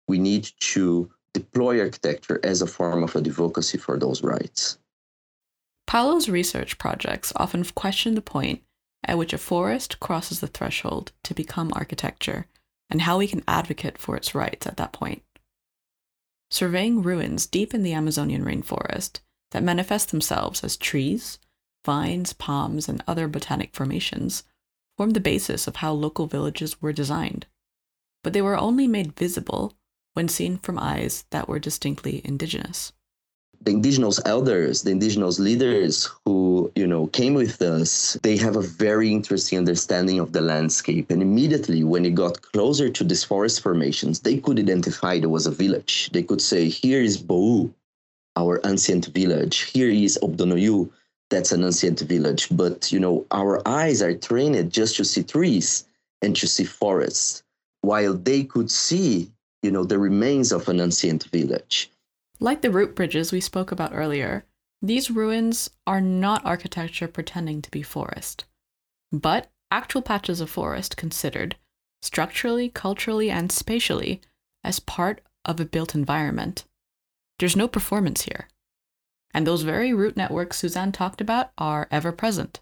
we 0.08 0.20
need 0.20 0.50
to 0.72 1.12
deploy 1.34 1.82
architecture 1.82 2.40
as 2.44 2.62
a 2.62 2.68
form 2.68 3.04
of 3.04 3.18
advocacy 3.18 3.78
for 3.78 4.00
those 4.00 4.24
rights. 4.24 4.78
Paulo's 5.88 6.30
research 6.30 6.78
projects 6.78 7.34
often 7.36 7.66
question 7.66 8.16
the 8.16 8.22
point 8.22 8.62
at 9.06 9.18
which 9.18 9.34
a 9.34 9.38
forest 9.38 10.00
crosses 10.00 10.40
the 10.40 10.48
threshold 10.48 11.12
to 11.24 11.34
become 11.34 11.72
architecture 11.74 12.48
and 12.90 13.02
how 13.02 13.18
we 13.18 13.28
can 13.28 13.44
advocate 13.48 13.98
for 13.98 14.16
its 14.16 14.36
rights 14.36 14.68
at 14.68 14.78
that 14.78 14.94
point. 14.94 15.24
Surveying 16.52 17.02
ruins 17.02 17.46
deep 17.48 17.74
in 17.74 17.84
the 17.84 17.94
Amazonian 17.94 18.44
rainforest 18.46 19.20
that 19.52 19.64
manifest 19.64 20.12
themselves 20.12 20.64
as 20.64 20.78
trees, 20.78 21.40
vines, 21.86 22.34
palms, 22.34 22.88
and 22.88 23.04
other 23.08 23.28
botanic 23.28 23.74
formations 23.74 24.44
form 24.98 25.12
the 25.12 25.20
basis 25.20 25.68
of 25.68 25.78
how 25.78 25.92
local 25.92 26.28
villages 26.28 26.82
were 26.82 26.94
designed. 26.94 27.48
But 28.24 28.34
they 28.34 28.42
were 28.42 28.58
only 28.58 28.88
made 28.88 29.18
visible 29.18 29.74
when 30.14 30.28
seen 30.28 30.58
from 30.58 30.78
eyes 30.78 31.26
that 31.32 31.50
were 31.50 31.60
distinctly 31.60 32.22
indigenous. 32.24 32.94
The 33.66 33.72
indigenous 33.72 34.20
elders, 34.26 34.82
the 34.82 34.92
indigenous 34.92 35.40
leaders 35.40 36.10
who, 36.26 36.70
you 36.76 36.86
know, 36.86 37.08
came 37.08 37.34
with 37.34 37.62
us, 37.62 38.18
they 38.22 38.36
have 38.36 38.58
a 38.58 38.62
very 38.62 39.10
interesting 39.10 39.58
understanding 39.58 40.20
of 40.20 40.34
the 40.34 40.42
landscape. 40.42 41.10
And 41.10 41.22
immediately 41.22 41.86
when 41.86 42.06
it 42.06 42.14
got 42.14 42.42
closer 42.42 42.90
to 42.90 43.04
these 43.06 43.24
forest 43.24 43.62
formations, 43.62 44.20
they 44.20 44.38
could 44.38 44.60
identify 44.60 45.18
there 45.18 45.30
was 45.30 45.48
a 45.48 45.52
village. 45.52 46.10
They 46.12 46.24
could 46.24 46.42
say, 46.42 46.68
here 46.68 47.02
is 47.02 47.18
Bou, 47.18 47.74
our 48.36 48.60
ancient 48.66 49.06
village. 49.08 49.62
Here 49.62 49.90
is 49.90 50.20
Obdonoyu, 50.22 50.90
that's 51.30 51.54
an 51.54 51.64
ancient 51.64 52.02
village. 52.02 52.50
But, 52.52 52.92
you 52.92 53.00
know, 53.00 53.26
our 53.32 53.66
eyes 53.66 54.02
are 54.02 54.14
trained 54.14 54.74
just 54.74 54.98
to 54.98 55.06
see 55.06 55.24
trees 55.24 55.86
and 56.22 56.36
to 56.36 56.48
see 56.48 56.66
forests, 56.66 57.44
while 57.80 58.14
they 58.14 58.44
could 58.44 58.70
see 58.70 59.32
you 59.64 59.72
know, 59.72 59.86
the 59.86 59.98
remains 59.98 60.52
of 60.52 60.68
an 60.68 60.82
ancient 60.82 61.24
village. 61.32 61.90
Like 62.44 62.62
the 62.62 62.72
root 62.72 62.94
bridges 62.94 63.32
we 63.32 63.40
spoke 63.40 63.72
about 63.72 63.94
earlier, 63.94 64.46
these 64.82 65.10
ruins 65.10 65.70
are 65.88 66.02
not 66.02 66.46
architecture 66.46 67.08
pretending 67.08 67.62
to 67.62 67.72
be 67.72 67.82
forest, 67.82 68.44
but 69.14 69.50
actual 69.72 70.02
patches 70.02 70.42
of 70.42 70.50
forest 70.50 70.98
considered, 70.98 71.56
structurally, 72.02 72.68
culturally, 72.68 73.30
and 73.32 73.50
spatially, 73.50 74.20
as 74.62 74.82
part 74.82 75.22
of 75.46 75.62
a 75.62 75.66
built 75.66 75.96
environment. 75.96 76.66
There's 77.40 77.56
no 77.56 77.70
performance 77.70 78.24
here. 78.24 78.50
And 79.34 79.48
those 79.48 79.62
very 79.62 79.94
root 79.94 80.18
networks 80.18 80.58
Suzanne 80.58 80.92
talked 80.92 81.22
about 81.22 81.52
are 81.58 81.88
ever 81.92 82.12
present. 82.12 82.60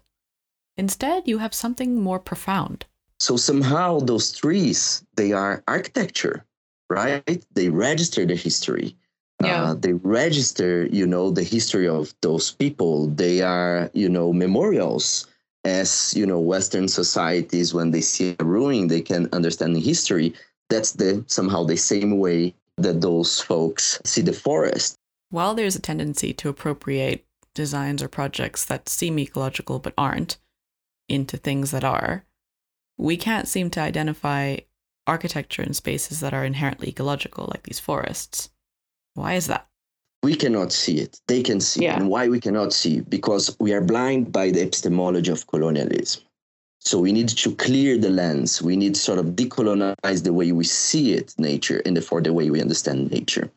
Instead, 0.76 1.26
you 1.26 1.38
have 1.38 1.52
something 1.52 2.00
more 2.00 2.20
profound. 2.20 2.86
So 3.18 3.36
somehow 3.36 3.98
those 3.98 4.30
trees, 4.30 5.04
they 5.16 5.32
are 5.32 5.64
architecture 5.66 6.46
right? 6.92 7.44
They 7.54 7.68
register 7.70 8.26
the 8.26 8.36
history. 8.36 8.96
Yeah. 9.44 9.62
Uh, 9.62 9.74
they 9.74 9.94
register, 9.94 10.86
you 10.86 11.06
know, 11.06 11.30
the 11.30 11.42
history 11.42 11.88
of 11.88 12.14
those 12.20 12.50
people. 12.50 13.08
They 13.08 13.42
are, 13.42 13.90
you 13.92 14.08
know, 14.08 14.32
memorials. 14.32 15.26
As 15.64 16.12
you 16.16 16.26
know, 16.26 16.40
Western 16.40 16.88
societies, 16.88 17.72
when 17.72 17.92
they 17.92 18.00
see 18.00 18.34
a 18.38 18.44
ruin, 18.44 18.88
they 18.88 19.00
can 19.00 19.28
understand 19.32 19.76
the 19.76 19.80
history. 19.80 20.34
That's 20.68 20.92
the 20.92 21.24
somehow 21.28 21.64
the 21.64 21.76
same 21.76 22.18
way 22.18 22.54
that 22.78 23.00
those 23.00 23.40
folks 23.40 24.00
see 24.04 24.22
the 24.22 24.32
forest. 24.32 24.96
While 25.30 25.54
there's 25.54 25.76
a 25.76 25.80
tendency 25.80 26.32
to 26.34 26.48
appropriate 26.48 27.24
designs 27.54 28.02
or 28.02 28.08
projects 28.08 28.64
that 28.64 28.88
seem 28.88 29.18
ecological 29.18 29.78
but 29.78 29.94
aren't 29.96 30.38
into 31.08 31.36
things 31.36 31.70
that 31.70 31.84
are, 31.84 32.24
we 32.98 33.16
can't 33.16 33.48
seem 33.48 33.70
to 33.70 33.80
identify 33.80 34.56
architecture 35.06 35.62
in 35.62 35.74
spaces 35.74 36.20
that 36.20 36.34
are 36.34 36.44
inherently 36.44 36.88
ecological, 36.88 37.48
like 37.50 37.64
these 37.64 37.80
forests. 37.80 38.50
Why 39.14 39.34
is 39.34 39.46
that? 39.48 39.66
We 40.22 40.36
cannot 40.36 40.72
see 40.72 40.98
it. 40.98 41.20
They 41.26 41.42
can 41.42 41.60
see 41.60 41.84
yeah. 41.84 41.94
it. 41.94 42.00
And 42.00 42.08
why 42.08 42.28
we 42.28 42.40
cannot 42.40 42.72
see? 42.72 43.00
Because 43.00 43.56
we 43.58 43.72
are 43.72 43.80
blind 43.80 44.32
by 44.32 44.50
the 44.50 44.62
epistemology 44.62 45.32
of 45.32 45.46
colonialism. 45.46 46.22
So 46.78 46.98
we 46.98 47.12
need 47.12 47.28
to 47.28 47.54
clear 47.54 47.96
the 47.96 48.10
lens. 48.10 48.60
We 48.60 48.76
need 48.76 48.94
to 48.94 49.00
sort 49.00 49.18
of 49.18 49.26
decolonize 49.36 50.24
the 50.24 50.32
way 50.32 50.50
we 50.52 50.64
see 50.64 51.12
it, 51.12 51.34
nature, 51.38 51.80
and 51.84 51.96
therefore 51.96 52.20
the 52.20 52.32
way 52.32 52.50
we 52.50 52.60
understand 52.60 53.10
nature. 53.10 53.50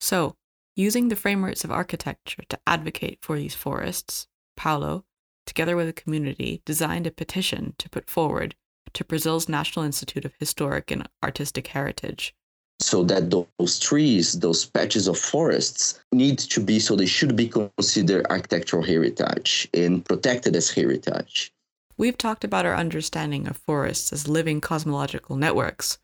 So, 0.00 0.34
using 0.74 1.08
the 1.08 1.16
frameworks 1.16 1.64
of 1.64 1.70
architecture 1.70 2.42
to 2.48 2.58
advocate 2.66 3.18
for 3.22 3.36
these 3.38 3.54
forests, 3.54 4.26
Paulo, 4.56 5.04
together 5.46 5.76
with 5.76 5.88
a 5.88 5.92
community, 5.92 6.62
designed 6.64 7.06
a 7.06 7.12
petition 7.12 7.74
to 7.78 7.88
put 7.88 8.10
forward 8.10 8.56
to 8.92 9.04
Brazil's 9.04 9.48
National 9.48 9.84
Institute 9.84 10.24
of 10.24 10.34
Historic 10.38 10.90
and 10.90 11.08
Artistic 11.22 11.68
Heritage. 11.68 12.34
So 12.80 13.04
that 13.04 13.30
those 13.30 13.78
trees, 13.78 14.40
those 14.40 14.64
patches 14.66 15.08
of 15.08 15.18
forests 15.18 16.00
need 16.12 16.38
to 16.40 16.60
be, 16.60 16.78
so 16.78 16.96
they 16.96 17.06
should 17.06 17.36
be 17.36 17.48
considered 17.48 18.26
architectural 18.28 18.82
heritage 18.82 19.68
and 19.72 20.04
protected 20.04 20.54
as 20.56 20.70
heritage. 20.70 21.52
We've 21.96 22.18
talked 22.18 22.44
about 22.44 22.66
our 22.66 22.74
understanding 22.74 23.46
of 23.46 23.56
forests 23.56 24.12
as 24.12 24.28
living 24.28 24.60
cosmological 24.60 25.36
networks. 25.36 25.98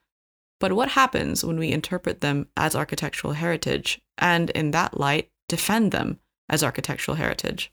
But 0.60 0.72
what 0.72 0.90
happens 0.90 1.44
when 1.44 1.58
we 1.58 1.72
interpret 1.72 2.20
them 2.20 2.48
as 2.56 2.76
architectural 2.76 3.32
heritage 3.32 4.00
and, 4.18 4.50
in 4.50 4.70
that 4.70 4.98
light, 4.98 5.30
defend 5.48 5.90
them 5.90 6.20
as 6.48 6.62
architectural 6.62 7.16
heritage? 7.16 7.72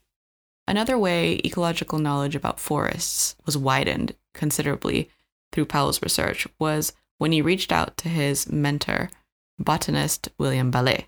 Another 0.66 0.98
way 0.98 1.40
ecological 1.44 1.98
knowledge 1.98 2.34
about 2.34 2.60
forests 2.60 3.36
was 3.46 3.56
widened 3.56 4.16
considerably 4.34 5.10
through 5.52 5.66
Paulo's 5.66 6.02
research 6.02 6.46
was 6.58 6.92
when 7.18 7.32
he 7.32 7.42
reached 7.42 7.72
out 7.72 7.96
to 7.98 8.08
his 8.08 8.50
mentor, 8.50 9.10
botanist 9.58 10.28
William 10.38 10.72
Balée. 10.72 11.04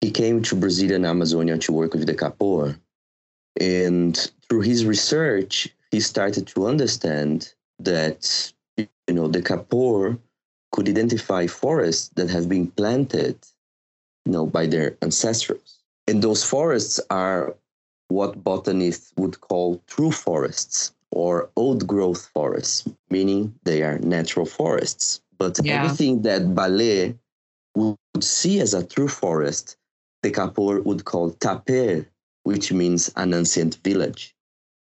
He 0.00 0.10
came 0.10 0.42
to 0.42 0.56
Brazil 0.56 0.92
and 0.92 1.06
Amazonia 1.06 1.58
to 1.58 1.72
work 1.72 1.94
with 1.94 2.06
the 2.06 2.14
Ka'apor. 2.14 2.78
And 3.60 4.16
through 4.48 4.62
his 4.62 4.84
research, 4.84 5.68
he 5.90 6.00
started 6.00 6.46
to 6.48 6.66
understand 6.66 7.52
that 7.78 8.52
you 8.76 8.86
know 9.08 9.28
the 9.28 9.42
Ka'apor 9.42 10.18
could 10.72 10.88
identify 10.88 11.46
forests 11.46 12.08
that 12.14 12.28
have 12.30 12.48
been 12.48 12.68
planted 12.68 13.36
you 14.24 14.32
know 14.32 14.46
by 14.46 14.66
their 14.66 14.96
ancestors. 15.02 15.80
And 16.06 16.22
those 16.22 16.44
forests 16.44 17.00
are 17.10 17.54
what 18.08 18.42
botanists 18.42 19.12
would 19.16 19.40
call 19.40 19.82
true 19.86 20.10
forests 20.10 20.92
or 21.10 21.50
old 21.56 21.86
growth 21.86 22.30
forests, 22.34 22.88
meaning 23.10 23.54
they 23.64 23.82
are 23.82 23.98
natural 23.98 24.46
forests. 24.46 25.20
But 25.38 25.58
yeah. 25.62 25.82
everything 25.82 26.22
that 26.22 26.42
Balée 26.42 27.16
would 27.74 27.96
see 28.20 28.60
as 28.60 28.74
a 28.74 28.84
true 28.84 29.08
forest, 29.08 29.76
the 30.22 30.30
Ka'apor 30.30 30.82
would 30.82 31.04
call 31.04 31.30
taper, 31.30 32.06
which 32.42 32.72
means 32.72 33.10
an 33.16 33.34
ancient 33.34 33.76
village. 33.84 34.34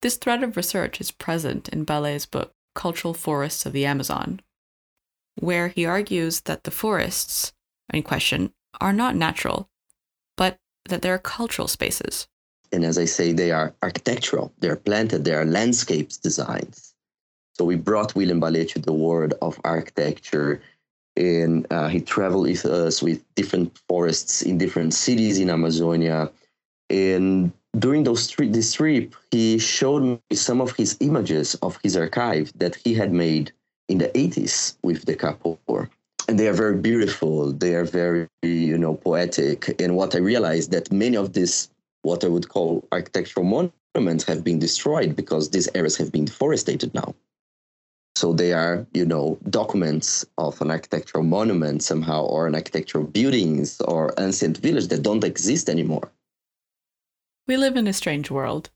This 0.00 0.16
thread 0.16 0.44
of 0.44 0.56
research 0.56 1.00
is 1.00 1.10
present 1.10 1.68
in 1.68 1.84
Balée's 1.84 2.26
book, 2.26 2.52
Cultural 2.74 3.14
Forests 3.14 3.66
of 3.66 3.72
the 3.72 3.84
Amazon, 3.84 4.40
where 5.40 5.68
he 5.68 5.84
argues 5.84 6.40
that 6.42 6.62
the 6.62 6.70
forests 6.70 7.52
in 7.92 8.02
question 8.04 8.52
are 8.80 8.92
not 8.92 9.16
natural, 9.16 9.68
but 10.36 10.58
that 10.88 11.02
they're 11.02 11.18
cultural 11.18 11.66
spaces 11.66 12.28
and 12.72 12.84
as 12.84 12.98
I 12.98 13.04
say, 13.04 13.32
they 13.32 13.50
are 13.50 13.74
architectural, 13.82 14.52
they 14.58 14.68
are 14.68 14.76
planted, 14.76 15.24
they 15.24 15.34
are 15.34 15.44
landscapes 15.44 16.16
designs. 16.16 16.94
So 17.54 17.64
we 17.64 17.76
brought 17.76 18.14
William 18.14 18.40
Balée 18.40 18.68
to 18.72 18.78
the 18.78 18.92
world 18.92 19.34
of 19.42 19.60
architecture, 19.64 20.60
and 21.16 21.66
uh, 21.72 21.88
he 21.88 22.00
traveled 22.00 22.46
with 22.46 22.64
us 22.64 23.02
with 23.02 23.22
different 23.34 23.76
forests 23.88 24.42
in 24.42 24.58
different 24.58 24.94
cities 24.94 25.40
in 25.40 25.50
Amazonia. 25.50 26.30
And 26.88 27.52
during 27.78 28.04
those 28.04 28.32
this 28.36 28.74
trip, 28.74 29.14
he 29.30 29.58
showed 29.58 30.02
me 30.02 30.36
some 30.36 30.60
of 30.60 30.76
his 30.76 30.96
images 31.00 31.56
of 31.56 31.78
his 31.82 31.96
archive 31.96 32.52
that 32.56 32.76
he 32.76 32.94
had 32.94 33.12
made 33.12 33.52
in 33.88 33.98
the 33.98 34.08
80s 34.08 34.76
with 34.82 35.04
the 35.04 35.16
Ka'apor. 35.16 35.88
And 36.28 36.38
they 36.38 36.46
are 36.46 36.52
very 36.52 36.76
beautiful. 36.76 37.52
They 37.52 37.74
are 37.74 37.84
very, 37.84 38.28
you 38.42 38.76
know, 38.76 38.94
poetic. 38.94 39.80
And 39.80 39.96
what 39.96 40.14
I 40.14 40.18
realized 40.18 40.70
that 40.72 40.92
many 40.92 41.16
of 41.16 41.32
these, 41.32 41.70
what 42.02 42.24
I 42.24 42.28
would 42.28 42.48
call 42.48 42.86
architectural 42.92 43.44
monuments, 43.44 44.24
have 44.24 44.44
been 44.44 44.58
destroyed 44.58 45.16
because 45.16 45.50
these 45.50 45.68
areas 45.74 45.96
have 45.96 46.12
been 46.12 46.26
deforested 46.26 46.92
now. 46.94 47.14
So 48.14 48.32
they 48.32 48.52
are, 48.52 48.86
you 48.92 49.04
know, 49.04 49.38
documents 49.48 50.24
of 50.38 50.60
an 50.60 50.70
architectural 50.70 51.24
monument 51.24 51.82
somehow, 51.82 52.24
or 52.24 52.46
an 52.46 52.54
architectural 52.54 53.04
buildings 53.04 53.80
or 53.82 54.12
ancient 54.18 54.58
village 54.58 54.88
that 54.88 55.02
don't 55.02 55.24
exist 55.24 55.68
anymore. 55.68 56.10
We 57.46 57.56
live 57.56 57.76
in 57.76 57.86
a 57.86 57.92
strange 57.92 58.30
world, 58.30 58.70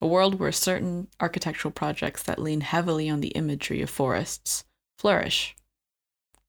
a 0.00 0.06
world 0.06 0.38
where 0.38 0.52
certain 0.52 1.08
architectural 1.18 1.72
projects 1.72 2.22
that 2.24 2.38
lean 2.38 2.60
heavily 2.60 3.08
on 3.08 3.20
the 3.20 3.28
imagery 3.28 3.80
of 3.82 3.90
forests 3.90 4.64
flourish. 4.98 5.56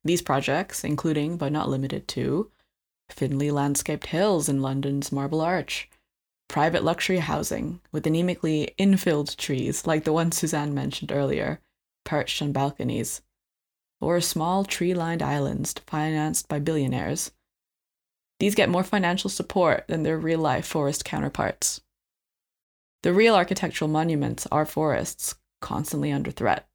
These 0.04 0.22
projects, 0.22 0.84
including 0.84 1.38
but 1.38 1.52
not 1.52 1.70
limited 1.70 2.08
to 2.10 2.52
thinly 3.10 3.50
landscaped 3.50 4.08
hills 4.08 4.50
in 4.50 4.62
London's 4.62 5.12
Marble 5.12 5.42
Arch, 5.42 5.90
private 6.48 6.84
luxury 6.84 7.18
housing 7.18 7.82
with 7.92 8.06
anemically 8.06 8.74
infilled 8.78 9.36
trees 9.36 9.86
like 9.86 10.04
the 10.04 10.14
one 10.14 10.32
Suzanne 10.32 10.74
mentioned 10.74 11.12
earlier, 11.12 11.60
perched 12.04 12.42
on 12.42 12.52
balconies, 12.52 13.22
or 14.00 14.22
small 14.22 14.64
tree 14.64 14.94
lined 14.94 15.22
islands 15.22 15.74
financed 15.88 16.48
by 16.48 16.60
billionaires. 16.60 17.32
These 18.40 18.56
get 18.56 18.70
more 18.70 18.84
financial 18.84 19.30
support 19.30 19.86
than 19.88 20.04
their 20.04 20.18
real 20.18 20.40
life 20.40 20.66
forest 20.66 21.06
counterparts. 21.06 21.82
The 23.04 23.14
real 23.14 23.36
architectural 23.36 23.90
monuments 23.90 24.48
are 24.52 24.66
forests, 24.66 25.36
constantly 25.62 26.12
under 26.12 26.32
threat. 26.32 26.68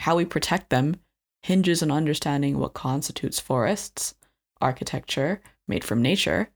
How 0.00 0.16
we 0.16 0.24
protect 0.24 0.70
them 0.70 0.96
hinges 1.42 1.82
on 1.82 1.90
understanding 1.90 2.58
what 2.58 2.74
constitutes 2.74 3.40
forests, 3.40 4.14
architecture 4.60 5.40
made 5.68 5.84
from 5.84 6.02
nature, 6.02 6.50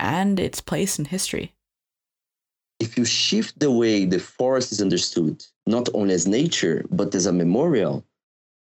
and 0.00 0.40
its 0.40 0.60
place 0.60 0.98
in 0.98 1.06
history 1.06 1.54
if 2.82 2.98
you 2.98 3.04
shift 3.04 3.60
the 3.60 3.70
way 3.70 4.04
the 4.04 4.18
forest 4.18 4.72
is 4.72 4.82
understood, 4.82 5.44
not 5.68 5.88
only 5.94 6.14
as 6.14 6.26
nature, 6.26 6.84
but 6.90 7.14
as 7.14 7.26
a 7.26 7.32
memorial, 7.32 8.04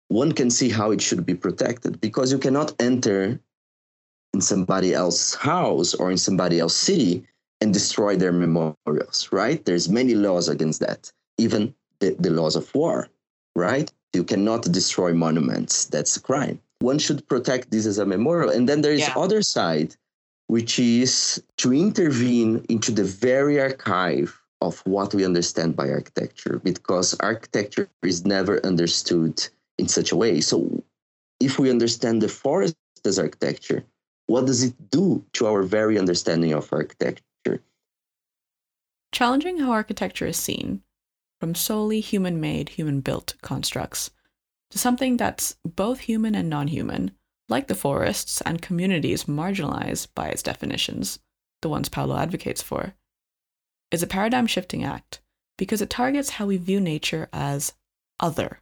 one 0.10 0.34
can 0.34 0.50
see 0.50 0.70
how 0.70 0.92
it 0.92 1.02
should 1.02 1.26
be 1.26 1.34
protected 1.34 2.02
because 2.02 2.30
you 2.30 2.38
cannot 2.38 2.76
enter 2.82 3.40
in 4.34 4.42
somebody 4.42 4.94
else's 4.94 5.36
house 5.36 5.94
or 5.94 6.12
in 6.12 6.18
somebody 6.18 6.60
else's 6.60 6.80
city 6.80 7.26
and 7.62 7.74
destroy 7.74 8.18
their 8.18 8.34
memorials, 8.34 9.30
right? 9.32 9.64
There's 9.64 9.88
many 9.88 10.16
laws 10.16 10.50
against 10.50 10.82
that, 10.82 11.10
even 11.38 11.74
the, 12.00 12.14
the 12.20 12.30
laws 12.30 12.58
of 12.58 12.66
war, 12.76 13.08
right? 13.56 13.90
You 14.12 14.26
cannot 14.26 14.64
destroy 14.64 15.14
monuments. 15.14 15.86
That's 15.86 16.18
a 16.18 16.22
crime. 16.22 16.60
One 16.80 17.00
should 17.00 17.26
protect 17.30 17.72
this 17.72 17.86
as 17.86 18.00
a 18.00 18.06
memorial. 18.06 18.50
And 18.50 18.68
then 18.68 18.82
there 18.82 18.92
is 18.92 19.08
yeah. 19.08 19.14
other 19.16 19.42
side 19.42 19.96
which 20.54 20.78
is 20.78 21.42
to 21.58 21.74
intervene 21.74 22.64
into 22.70 22.92
the 22.92 23.04
very 23.04 23.60
archive 23.60 24.40
of 24.62 24.78
what 24.86 25.12
we 25.16 25.26
understand 25.26 25.76
by 25.76 25.90
architecture, 25.90 26.62
because 26.64 27.16
architecture 27.22 27.90
is 28.04 28.24
never 28.24 28.64
understood 28.64 29.50
in 29.80 29.88
such 29.88 30.12
a 30.12 30.16
way. 30.16 30.40
So, 30.42 30.84
if 31.40 31.58
we 31.58 31.72
understand 31.72 32.22
the 32.22 32.30
forest 32.30 32.76
as 33.04 33.18
architecture, 33.18 33.84
what 34.28 34.46
does 34.46 34.62
it 34.62 34.76
do 34.92 35.26
to 35.34 35.48
our 35.48 35.64
very 35.64 35.98
understanding 35.98 36.54
of 36.54 36.72
architecture? 36.72 37.64
Challenging 39.12 39.58
how 39.58 39.72
architecture 39.72 40.28
is 40.28 40.38
seen, 40.38 40.84
from 41.40 41.56
solely 41.56 42.00
human 42.00 42.40
made, 42.40 42.70
human 42.70 43.00
built 43.02 43.34
constructs, 43.42 44.12
to 44.70 44.78
something 44.78 45.18
that's 45.18 45.56
both 45.66 46.02
human 46.02 46.36
and 46.36 46.48
non 46.48 46.68
human 46.68 47.10
like 47.50 47.68
the 47.68 47.76
forests 47.76 48.42
and 48.42 48.62
communities 48.62 49.26
marginalized 49.26 50.08
by 50.16 50.28
its 50.28 50.44
definitions, 50.44 51.20
the 51.62 51.70
ones 51.70 51.90
Paulo 51.90 52.18
advocates 52.18 52.62
for, 52.62 52.94
is 53.92 54.02
a 54.02 54.08
paradigm 54.08 54.48
shifting 54.48 54.84
act 54.84 55.22
because 55.58 55.82
it 55.82 55.90
targets 55.90 56.32
how 56.32 56.46
we 56.46 56.58
view 56.58 56.80
nature 56.80 57.30
as 57.32 57.74
other. 58.20 58.60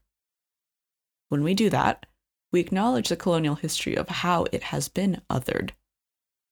When 1.29 1.43
we 1.43 1.53
do 1.53 1.69
that, 1.69 2.05
we 2.51 2.59
acknowledge 2.59 3.09
the 3.09 3.15
colonial 3.15 3.55
history 3.55 3.95
of 3.95 4.09
how 4.09 4.45
it 4.51 4.63
has 4.63 4.89
been 4.89 5.21
othered, 5.29 5.71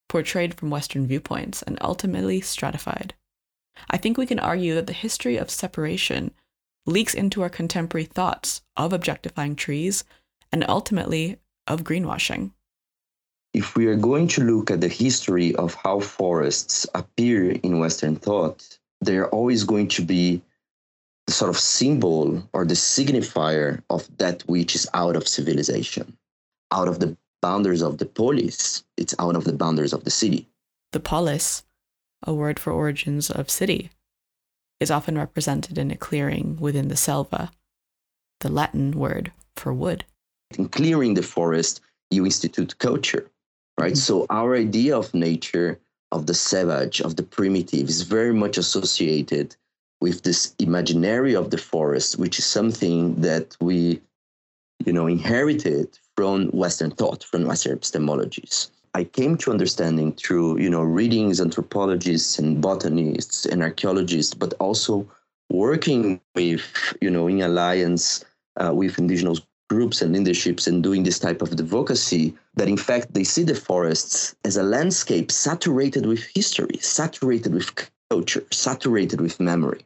portrayed 0.07 0.53
from 0.53 0.69
Western 0.69 1.05
viewpoints, 1.05 1.61
and 1.61 1.77
ultimately 1.81 2.39
stratified. 2.39 3.13
I 3.89 3.97
think 3.97 4.17
we 4.17 4.25
can 4.25 4.39
argue 4.39 4.75
that 4.75 4.87
the 4.87 4.93
history 4.93 5.37
of 5.37 5.49
separation 5.49 6.31
leaks 6.85 7.13
into 7.13 7.41
our 7.41 7.49
contemporary 7.49 8.05
thoughts 8.05 8.61
of 8.77 8.93
objectifying 8.93 9.55
trees 9.55 10.03
and 10.51 10.65
ultimately 10.67 11.39
of 11.69 11.83
greenwashing. 11.83 12.51
If 13.53 13.75
we 13.75 13.87
are 13.87 13.95
going 13.95 14.27
to 14.29 14.43
look 14.43 14.69
at 14.69 14.81
the 14.81 14.87
history 14.87 15.55
of 15.55 15.73
how 15.75 15.99
forests 16.01 16.85
appear 16.93 17.51
in 17.51 17.79
Western 17.79 18.15
thought, 18.15 18.77
they 19.01 19.17
are 19.17 19.29
always 19.29 19.63
going 19.63 19.87
to 19.89 20.03
be 20.03 20.41
the 21.25 21.33
sort 21.33 21.49
of 21.49 21.59
symbol 21.59 22.43
or 22.53 22.65
the 22.65 22.73
signifier 22.73 23.81
of 23.89 24.09
that 24.17 24.41
which 24.43 24.75
is 24.75 24.87
out 24.93 25.15
of 25.15 25.27
civilization, 25.27 26.17
out 26.71 26.87
of 26.87 26.99
the 26.99 27.15
boundaries 27.41 27.81
of 27.81 27.97
the 27.99 28.05
polis, 28.05 28.83
it's 28.97 29.15
out 29.19 29.35
of 29.35 29.45
the 29.45 29.53
boundaries 29.53 29.93
of 29.93 30.03
the 30.03 30.11
city. 30.11 30.47
The 30.91 30.99
polis, 30.99 31.63
a 32.23 32.33
word 32.33 32.59
for 32.59 32.73
origins 32.73 33.29
of 33.29 33.49
city, 33.49 33.89
is 34.79 34.91
often 34.91 35.17
represented 35.17 35.77
in 35.77 35.91
a 35.91 35.95
clearing 35.95 36.57
within 36.59 36.87
the 36.87 36.97
selva, 36.97 37.51
the 38.41 38.49
Latin 38.49 38.91
word 38.91 39.31
for 39.55 39.73
wood 39.73 40.05
in 40.57 40.69
clearing 40.69 41.13
the 41.13 41.23
forest, 41.23 41.81
you 42.09 42.25
institute 42.25 42.77
culture, 42.79 43.29
right? 43.77 43.93
Mm-hmm. 43.93 43.95
So 43.95 44.25
our 44.29 44.55
idea 44.55 44.97
of 44.97 45.13
nature, 45.13 45.79
of 46.11 46.25
the 46.25 46.33
savage, 46.33 47.01
of 47.01 47.15
the 47.15 47.23
primitive 47.23 47.87
is 47.87 48.01
very 48.01 48.33
much 48.33 48.57
associated 48.57 49.55
with 50.01 50.23
this 50.23 50.55
imaginary 50.59 51.35
of 51.35 51.51
the 51.51 51.57
forest, 51.57 52.17
which 52.17 52.39
is 52.39 52.45
something 52.45 53.15
that 53.21 53.55
we, 53.59 54.01
you 54.85 54.93
know, 54.93 55.07
inherited 55.07 55.99
from 56.15 56.47
Western 56.47 56.91
thought, 56.91 57.23
from 57.23 57.45
Western 57.45 57.77
epistemologies. 57.77 58.69
I 58.95 59.03
came 59.03 59.37
to 59.37 59.51
understanding 59.51 60.13
through, 60.13 60.59
you 60.59 60.69
know, 60.69 60.81
readings, 60.81 61.39
anthropologists 61.39 62.39
and 62.39 62.59
botanists 62.59 63.45
and 63.45 63.61
archaeologists, 63.61 64.33
but 64.33 64.53
also 64.59 65.07
working 65.51 66.19
with, 66.33 66.63
you 67.01 67.11
know, 67.11 67.27
in 67.27 67.41
alliance 67.41 68.25
uh, 68.57 68.73
with 68.73 68.97
indigenous 68.97 69.41
groups 69.69 70.01
and 70.01 70.13
leaderships 70.13 70.67
and 70.67 70.83
doing 70.83 71.03
this 71.03 71.19
type 71.19 71.41
of 71.41 71.51
advocacy 71.51 72.35
that 72.55 72.67
in 72.67 72.77
fact 72.77 73.13
they 73.13 73.23
see 73.23 73.43
the 73.43 73.55
forests 73.55 74.35
as 74.43 74.57
a 74.57 74.63
landscape 74.63 75.31
saturated 75.31 76.05
with 76.05 76.23
history 76.33 76.77
saturated 76.79 77.53
with 77.53 77.89
culture 78.09 78.43
saturated 78.51 79.21
with 79.21 79.39
memory 79.39 79.85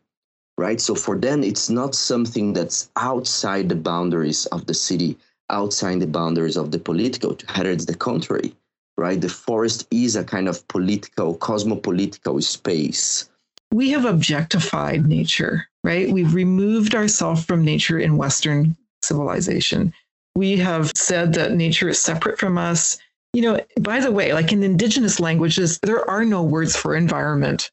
right? 0.57 0.79
So 0.79 0.95
for 0.95 1.17
them 1.17 1.43
it's 1.43 1.69
not 1.69 1.95
something 1.95 2.53
that's 2.53 2.89
outside 2.95 3.69
the 3.69 3.75
boundaries 3.75 4.45
of 4.47 4.65
the 4.65 4.73
city 4.73 5.17
outside 5.49 5.99
the 5.99 6.07
boundaries 6.07 6.57
of 6.57 6.71
the 6.71 6.79
political 6.79 7.37
rather 7.55 7.71
it's 7.71 7.85
the 7.85 7.95
contrary 7.95 8.55
right? 8.97 9.19
The 9.19 9.29
forest 9.29 9.87
is 9.91 10.15
a 10.15 10.23
kind 10.23 10.47
of 10.47 10.65
political 10.67 11.35
cosmopolitical 11.35 12.41
space. 12.43 13.29
We 13.71 13.89
have 13.89 14.05
objectified 14.05 15.07
nature 15.07 15.67
right? 15.83 16.09
We've 16.09 16.33
removed 16.33 16.95
ourselves 16.95 17.43
from 17.43 17.65
nature 17.65 17.99
in 17.99 18.15
western 18.15 18.77
civilization. 19.03 19.93
We 20.35 20.57
have 20.57 20.91
said 20.95 21.33
that 21.33 21.53
nature 21.53 21.89
is 21.89 21.99
separate 21.99 22.39
from 22.39 22.57
us. 22.57 22.97
You 23.33 23.41
know, 23.41 23.59
by 23.79 23.99
the 23.99 24.11
way, 24.11 24.33
like 24.33 24.51
in 24.51 24.63
indigenous 24.63 25.19
languages, 25.19 25.79
there 25.83 26.07
are 26.09 26.25
no 26.25 26.43
words 26.43 26.75
for 26.75 26.95
environment 26.95 27.71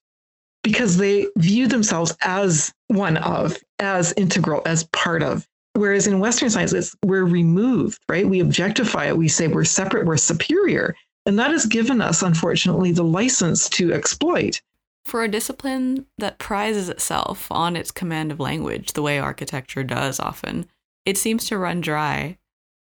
because 0.63 0.97
they 0.97 1.27
view 1.37 1.67
themselves 1.67 2.15
as 2.23 2.73
one 2.89 3.17
of, 3.19 3.57
as 3.79 4.13
integral, 4.17 4.63
as 4.67 4.85
part 4.85 5.23
of. 5.23 5.47
Whereas 5.75 6.07
in 6.07 6.21
Western 6.21 6.51
sciences, 6.51 6.95
we're 7.05 7.25
removed, 7.25 8.01
right? 8.09 8.29
We 8.29 8.41
objectify 8.41 9.07
it. 9.07 9.17
We 9.17 9.29
say 9.29 9.49
we're 9.49 9.65
separate, 9.65 10.07
we're 10.07 10.17
superior. 10.17 10.95
And 11.27 11.39
that 11.39 11.51
has 11.51 11.67
given 11.67 12.01
us, 12.01 12.23
unfortunately, 12.23 12.93
the 12.93 13.05
license 13.05 13.69
to 13.71 13.93
exploit. 13.93 14.61
For 15.05 15.23
a 15.23 15.29
discipline 15.29 16.07
that 16.19 16.39
prizes 16.39 16.89
itself 16.89 17.51
on 17.51 17.77
its 17.77 17.91
command 17.91 18.33
of 18.33 18.41
language, 18.41 18.93
the 18.93 19.03
way 19.03 19.19
architecture 19.19 19.85
does 19.85 20.21
often, 20.21 20.67
it 21.05 21.17
seems 21.19 21.47
to 21.47 21.59
run 21.59 21.81
dry 21.81 22.39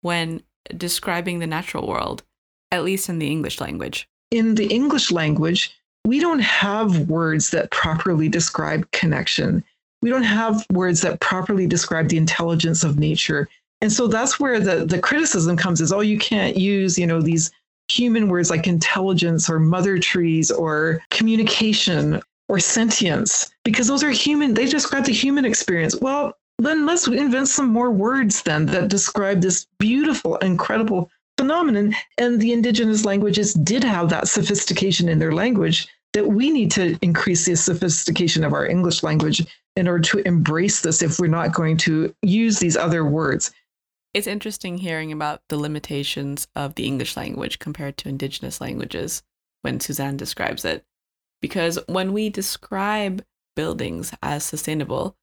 when 0.02 0.41
describing 0.76 1.39
the 1.39 1.48
natural 1.48 1.88
world, 1.88 2.24
at 2.72 2.84
least 2.84 3.10
in 3.10 3.20
the 3.20 3.28
English 3.28 3.60
language. 3.62 4.08
In 4.32 4.56
the 4.56 4.67
English 4.67 5.12
language, 5.12 5.72
we 6.06 6.20
don't 6.20 6.39
have 6.39 7.10
words 7.10 7.50
that 7.52 7.72
properly 7.72 8.30
describe 8.30 8.89
connection. 8.91 9.63
we 10.02 10.10
don't 10.10 10.24
have 10.24 10.65
words 10.72 11.02
that 11.02 11.20
properly 11.20 11.67
describe 11.67 12.10
the 12.10 12.17
intelligence 12.17 12.84
of 12.84 13.00
nature. 13.00 13.48
And 13.82 13.91
so 13.91 14.08
that's 14.08 14.39
where 14.39 14.60
the, 14.60 14.86
the 14.86 15.00
criticism 15.00 15.58
comes 15.58 15.82
is, 15.82 15.91
oh, 15.91 16.02
you 16.02 16.17
can't 16.17 16.58
use, 16.58 16.98
you 16.98 17.08
know, 17.08 17.22
these 17.22 17.52
human 17.89 18.28
words 18.28 18.50
like 18.50 18.67
intelligence 18.67 19.50
or 19.50 19.60
mother 19.60 19.98
trees 19.98 20.52
or 20.52 21.02
communication 21.10 22.22
or 22.50 22.60
sentience, 22.60 23.50
because 23.63 23.88
those 23.88 24.04
are 24.04 24.10
human, 24.10 24.54
they 24.54 24.65
describe 24.65 25.06
the 25.06 25.12
human 25.12 25.46
experience. 25.46 25.96
Well, 26.00 26.34
then 26.60 26.86
let's 26.86 27.08
invent 27.08 27.48
some 27.48 27.72
more 27.72 27.91
words 27.91 28.41
then 28.41 28.65
that 28.67 28.88
describe 28.88 29.41
this 29.41 29.67
beautiful, 29.78 30.38
incredible 30.38 31.10
phenomenon. 31.38 31.93
And 32.17 32.39
the 32.39 32.52
indigenous 32.52 33.06
languages 33.06 33.54
did 33.54 33.84
have 33.84 34.10
that 34.10 34.28
sophistication 34.28 35.08
in 35.08 35.20
their 35.20 35.34
language 35.34 35.88
that 36.13 36.28
we 36.28 36.50
need 36.50 36.72
to 36.72 36.98
increase 37.02 37.46
the 37.46 37.56
sophistication 37.56 38.43
of 38.43 38.54
our 38.54 38.65
English 38.65 39.04
language 39.04 39.46
in 39.76 39.88
order 39.88 40.02
to 40.02 40.28
embrace 40.28 40.82
this 40.82 41.04
if 41.04 41.20
we're 41.20 41.28
not 41.28 41.54
going 41.54 41.78
to 41.78 42.13
use 42.24 42.58
these 42.58 42.76
other 42.76 43.06
words. 43.06 43.52
It's 44.15 44.26
interesting 44.26 44.80
hearing 44.80 45.12
about 45.12 45.41
the 45.50 45.58
limitations 45.58 46.48
of 46.56 46.74
the 46.74 46.88
English 46.88 47.15
language 47.15 47.60
compared 47.60 47.98
to 47.98 48.10
indigenous 48.10 48.60
languages 48.60 49.22
when 49.62 49.80
Suzanne 49.80 50.17
describes 50.17 50.65
it. 50.65 50.84
Because 51.39 51.78
when 51.88 52.13
we 52.13 52.30
describe 52.32 53.24
buildings 53.56 54.12
as 54.24 54.43
sustainable, 54.43 55.15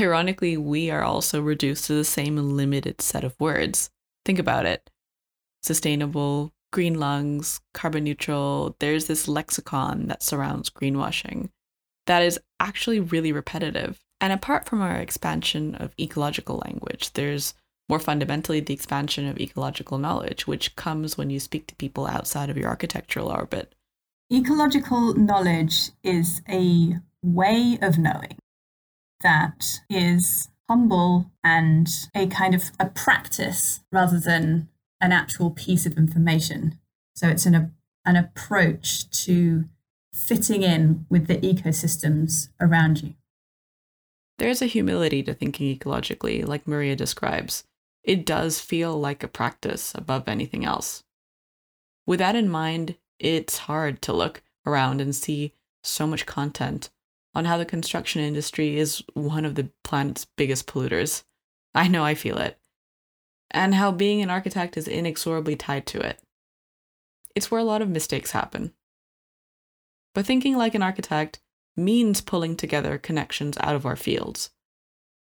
ironically, 0.00 0.56
we 0.56 0.90
are 0.90 1.02
also 1.02 1.40
reduced 1.40 1.86
to 1.86 1.94
the 1.94 2.04
same 2.04 2.36
limited 2.36 3.00
set 3.00 3.24
of 3.24 3.38
words. 3.38 3.90
Think 4.24 4.38
about 4.38 4.66
it 4.66 4.90
sustainable, 5.62 6.52
green 6.72 7.00
lungs, 7.00 7.60
carbon 7.72 8.04
neutral. 8.04 8.76
There's 8.80 9.06
this 9.06 9.26
lexicon 9.26 10.08
that 10.08 10.22
surrounds 10.22 10.68
greenwashing 10.68 11.48
that 12.06 12.22
is 12.22 12.38
actually 12.60 13.00
really 13.00 13.32
repetitive. 13.32 14.00
And 14.20 14.32
apart 14.32 14.66
from 14.66 14.80
our 14.80 14.96
expansion 14.96 15.74
of 15.76 15.94
ecological 15.98 16.62
language, 16.64 17.12
there's 17.14 17.54
more 17.88 17.98
fundamentally 17.98 18.60
the 18.60 18.74
expansion 18.74 19.26
of 19.26 19.38
ecological 19.38 19.98
knowledge, 19.98 20.46
which 20.46 20.76
comes 20.76 21.18
when 21.18 21.30
you 21.30 21.40
speak 21.40 21.66
to 21.66 21.74
people 21.76 22.06
outside 22.06 22.50
of 22.50 22.56
your 22.56 22.68
architectural 22.68 23.28
orbit. 23.28 23.74
Ecological 24.32 25.14
knowledge 25.14 25.90
is 26.02 26.40
a 26.48 26.96
way 27.22 27.78
of 27.82 27.98
knowing 27.98 28.38
that 29.24 29.80
is 29.90 30.48
humble 30.68 31.32
and 31.42 31.88
a 32.14 32.28
kind 32.28 32.54
of 32.54 32.70
a 32.78 32.86
practice 32.86 33.80
rather 33.90 34.20
than 34.20 34.68
an 35.00 35.10
actual 35.10 35.50
piece 35.50 35.84
of 35.84 35.98
information. 35.98 36.78
So 37.16 37.28
it's 37.28 37.46
an, 37.46 37.74
an 38.04 38.16
approach 38.16 39.10
to 39.24 39.64
fitting 40.12 40.62
in 40.62 41.06
with 41.10 41.26
the 41.26 41.36
ecosystems 41.38 42.50
around 42.60 43.02
you. 43.02 43.14
There's 44.38 44.62
a 44.62 44.66
humility 44.66 45.22
to 45.24 45.34
thinking 45.34 45.76
ecologically, 45.76 46.46
like 46.46 46.66
Maria 46.66 46.96
describes. 46.96 47.64
It 48.02 48.26
does 48.26 48.60
feel 48.60 48.98
like 48.98 49.22
a 49.22 49.28
practice 49.28 49.92
above 49.94 50.28
anything 50.28 50.64
else. 50.64 51.02
With 52.06 52.18
that 52.18 52.36
in 52.36 52.48
mind, 52.48 52.96
it's 53.18 53.58
hard 53.58 54.02
to 54.02 54.12
look 54.12 54.42
around 54.66 55.00
and 55.00 55.14
see 55.14 55.54
so 55.82 56.06
much 56.06 56.26
content 56.26 56.90
on 57.34 57.44
how 57.44 57.58
the 57.58 57.64
construction 57.64 58.20
industry 58.22 58.78
is 58.78 59.02
one 59.14 59.44
of 59.44 59.54
the 59.54 59.70
planet's 59.82 60.26
biggest 60.36 60.66
polluters. 60.66 61.24
I 61.74 61.88
know 61.88 62.04
I 62.04 62.14
feel 62.14 62.38
it. 62.38 62.58
And 63.50 63.74
how 63.74 63.90
being 63.90 64.22
an 64.22 64.30
architect 64.30 64.76
is 64.76 64.88
inexorably 64.88 65.56
tied 65.56 65.86
to 65.86 66.00
it. 66.00 66.20
It's 67.34 67.50
where 67.50 67.60
a 67.60 67.64
lot 67.64 67.82
of 67.82 67.88
mistakes 67.88 68.30
happen. 68.30 68.72
But 70.14 70.26
thinking 70.26 70.56
like 70.56 70.74
an 70.74 70.82
architect 70.82 71.40
means 71.76 72.20
pulling 72.20 72.56
together 72.56 72.98
connections 72.98 73.56
out 73.60 73.74
of 73.74 73.84
our 73.84 73.96
fields. 73.96 74.50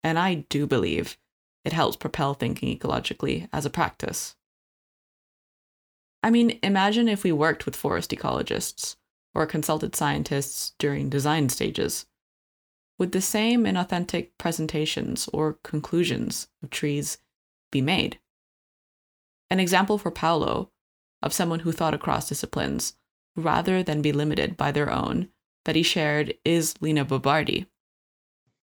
And 0.05 0.19
I 0.19 0.47
do 0.51 0.67
believe 0.67 1.17
it 1.65 1.73
helps 1.73 1.97
propel 1.97 2.35
thinking 2.35 2.77
ecologically 2.77 3.49
as 3.53 3.65
a 3.65 3.71
practice. 3.71 4.35
I 6.23 6.31
mean, 6.31 6.59
imagine 6.63 7.09
if 7.09 7.25
we 7.25 7.33
worked 7.33 7.65
with 7.65 7.77
forest 7.77 8.11
ecologists 8.11 8.97
or 9.35 9.47
consulted 9.47 9.97
scientists 9.97 10.73
during 10.79 11.09
design 11.09 11.49
stages. 11.49 12.07
Would 12.99 13.13
the 13.13 13.21
same 13.21 13.65
inauthentic 13.65 14.31
presentations 14.39 15.29
or 15.33 15.59
conclusions 15.65 16.49
of 16.63 16.71
trees 16.71 17.19
be 17.71 17.81
made? 17.81 18.19
An 19.51 19.61
example 19.61 19.99
for 19.99 20.11
Paulo 20.11 20.71
of 21.23 21.33
someone 21.33 21.61
who 21.61 21.73
thought 21.73 21.95
across 21.95 22.29
disciplines 22.29 22.95
rather 23.37 23.83
than 23.83 24.03
be 24.03 24.13
limited 24.13 24.57
by 24.57 24.73
their 24.73 24.91
own 24.91 25.29
that 25.65 25.77
he 25.77 25.83
shared 25.83 26.35
is 26.45 26.75
Lina 26.81 27.05
Bo 27.05 27.19
Bardi. 27.19 27.67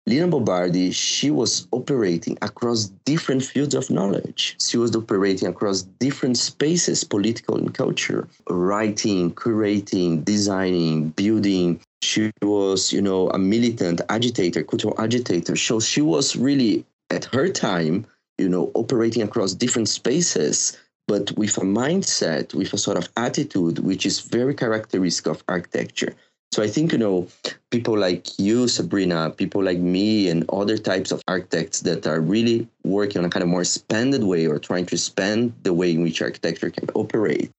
Lina 0.05 0.27
Bo 0.27 0.41
Bardi, 0.41 0.91
she 0.91 1.31
was 1.31 1.65
operating 1.71 2.37
across 2.41 2.87
different 3.05 3.41
fields 3.41 3.73
of 3.73 3.89
knowledge. 3.89 4.57
She 4.61 4.77
was 4.77 4.93
operating 4.93 5.47
across 5.47 5.83
different 5.83 6.37
spaces, 6.37 7.05
political 7.05 7.55
and 7.55 7.73
culture, 7.73 8.27
writing, 8.49 9.33
curating, 9.33 10.25
designing, 10.25 11.09
building. 11.11 11.79
She 12.01 12.31
was, 12.41 12.91
you 12.91 13.01
know, 13.01 13.29
a 13.29 13.39
militant 13.39 14.01
agitator, 14.09 14.61
cultural 14.63 14.95
agitator. 14.99 15.55
So 15.55 15.79
she 15.79 16.01
was 16.01 16.35
really, 16.35 16.85
at 17.09 17.23
her 17.25 17.47
time, 17.47 18.05
you 18.37 18.49
know, 18.49 18.71
operating 18.73 19.21
across 19.21 19.53
different 19.53 19.87
spaces, 19.87 20.77
but 21.07 21.31
with 21.37 21.57
a 21.57 21.61
mindset, 21.61 22.53
with 22.53 22.73
a 22.73 22.77
sort 22.77 22.97
of 22.97 23.07
attitude, 23.15 23.79
which 23.79 24.05
is 24.05 24.19
very 24.19 24.53
characteristic 24.53 25.27
of 25.27 25.43
architecture. 25.47 26.13
So 26.53 26.61
I 26.61 26.67
think, 26.67 26.91
you 26.91 26.99
know, 26.99 27.27
people 27.71 27.97
like 27.97 28.37
you, 28.37 28.67
Sabrina, 28.67 29.31
people 29.31 29.63
like 29.63 29.79
me, 29.79 30.29
and 30.29 30.47
other 30.53 30.77
types 30.77 31.11
of 31.11 31.23
architects 31.27 31.79
that 31.79 32.05
are 32.05 32.21
really 32.21 32.67
working 32.83 33.17
on 33.17 33.25
a 33.25 33.29
kind 33.31 33.41
of 33.41 33.49
more 33.49 33.61
expanded 33.61 34.23
way 34.23 34.45
or 34.45 34.59
trying 34.59 34.85
to 34.85 34.93
expand 34.93 35.55
the 35.63 35.73
way 35.73 35.91
in 35.91 36.03
which 36.03 36.21
architecture 36.21 36.69
can 36.69 36.87
operate 36.93 37.49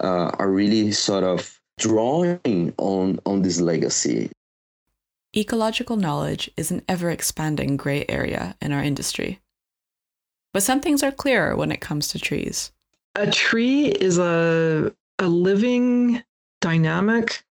uh, 0.00 0.30
are 0.38 0.50
really 0.50 0.92
sort 0.92 1.24
of 1.24 1.60
drawing 1.78 2.72
on, 2.78 3.20
on 3.26 3.42
this 3.42 3.60
legacy. 3.60 4.30
Ecological 5.36 5.96
knowledge 5.96 6.50
is 6.56 6.70
an 6.70 6.80
ever 6.88 7.10
expanding 7.10 7.76
gray 7.76 8.06
area 8.08 8.56
in 8.62 8.72
our 8.72 8.82
industry. 8.82 9.40
But 10.54 10.62
some 10.62 10.80
things 10.80 11.02
are 11.02 11.12
clearer 11.12 11.54
when 11.54 11.70
it 11.70 11.82
comes 11.82 12.08
to 12.08 12.18
trees. 12.18 12.72
A 13.14 13.30
tree 13.30 13.88
is 13.88 14.16
a, 14.16 14.90
a 15.18 15.28
living, 15.28 16.22
dynamic, 16.62 17.44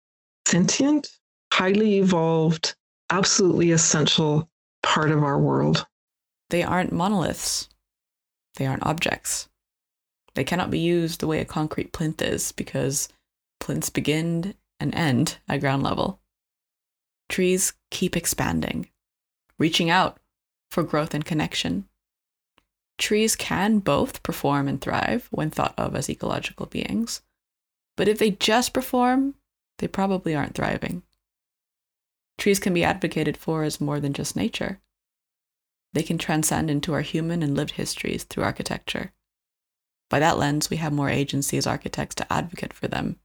sentient, 0.52 1.18
highly 1.50 1.96
evolved, 1.96 2.74
absolutely 3.08 3.70
essential 3.70 4.50
part 4.82 5.10
of 5.10 5.22
our 5.24 5.38
world. 5.38 5.86
They 6.50 6.62
aren't 6.62 6.92
monoliths. 6.92 7.70
They 8.56 8.66
aren't 8.66 8.84
objects. 8.84 9.48
They 10.34 10.44
cannot 10.44 10.70
be 10.70 10.78
used 10.78 11.20
the 11.20 11.26
way 11.26 11.40
a 11.40 11.46
concrete 11.46 11.92
plinth 11.92 12.20
is 12.20 12.52
because 12.52 13.08
plinths 13.60 13.88
begin 13.88 14.54
and 14.78 14.94
end 14.94 15.38
at 15.48 15.60
ground 15.60 15.82
level. 15.82 16.20
Trees 17.30 17.72
keep 17.90 18.14
expanding, 18.14 18.90
reaching 19.58 19.88
out 19.88 20.18
for 20.70 20.82
growth 20.82 21.14
and 21.14 21.24
connection. 21.24 21.88
Trees 22.98 23.36
can 23.36 23.78
both 23.78 24.22
perform 24.22 24.68
and 24.68 24.82
thrive 24.82 25.28
when 25.30 25.48
thought 25.48 25.72
of 25.78 25.96
as 25.96 26.10
ecological 26.10 26.66
beings, 26.66 27.22
but 27.96 28.06
if 28.06 28.18
they 28.18 28.32
just 28.32 28.74
perform, 28.74 29.34
they 29.82 29.88
probably 29.88 30.32
aren't 30.32 30.54
thriving. 30.54 31.02
Trees 32.38 32.60
can 32.60 32.72
be 32.72 32.84
advocated 32.84 33.36
for 33.36 33.64
as 33.64 33.80
more 33.80 33.98
than 33.98 34.12
just 34.12 34.36
nature. 34.36 34.80
They 35.92 36.04
can 36.04 36.18
transcend 36.18 36.70
into 36.70 36.92
our 36.92 37.00
human 37.00 37.42
and 37.42 37.56
lived 37.56 37.72
histories 37.72 38.22
through 38.22 38.44
architecture. 38.44 39.12
By 40.08 40.20
that 40.20 40.38
lens, 40.38 40.70
we 40.70 40.76
have 40.76 40.92
more 40.92 41.10
agency 41.10 41.58
as 41.58 41.66
architects 41.66 42.14
to 42.14 42.32
advocate 42.32 42.72
for 42.72 42.86
them. 42.86 43.18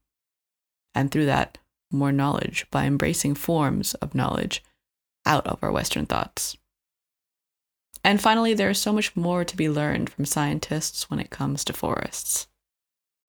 And 0.96 1.12
through 1.12 1.28
that, 1.28 1.60
more 1.92 2.12
knowledge 2.12 2.66
by 2.72 2.86
embracing 2.86 3.36
forms 3.36 3.94
of 3.94 4.16
knowledge 4.16 4.64
out 5.28 5.46
of 5.46 5.60
our 5.62 5.72
Western 5.72 6.08
thoughts. 6.08 6.58
And 8.04 8.20
finally, 8.20 8.56
there 8.56 8.72
is 8.72 8.80
so 8.80 8.92
much 8.92 9.16
more 9.16 9.46
to 9.46 9.56
be 9.56 9.70
learned 9.70 10.10
from 10.10 10.26
scientists 10.26 11.08
when 11.08 11.20
it 11.20 11.30
comes 11.30 11.64
to 11.66 11.74
forests. 11.74 12.48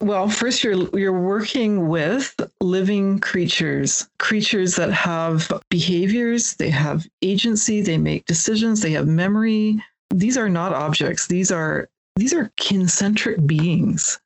Well, 0.01 0.29
first 0.29 0.63
you're 0.63 0.89
you're 0.97 1.21
working 1.21 1.89
with 1.89 2.35
living 2.61 3.19
creatures, 3.19 4.09
creatures 4.19 4.77
that 4.77 4.93
have 4.93 5.51
behaviors, 5.71 6.55
they 6.55 6.71
have 6.71 7.07
agency, 7.21 7.83
they 7.83 7.99
make 7.99 8.25
decisions, 8.27 8.81
they 8.81 8.93
have 8.93 9.09
memory. 9.09 9.83
These 10.15 10.39
are 10.39 10.49
not 10.49 10.73
objects. 10.73 11.27
These 11.27 11.51
are 11.51 11.89
these 12.15 12.33
are 12.33 12.53
kincentric 12.57 13.45
beings. 13.45 14.21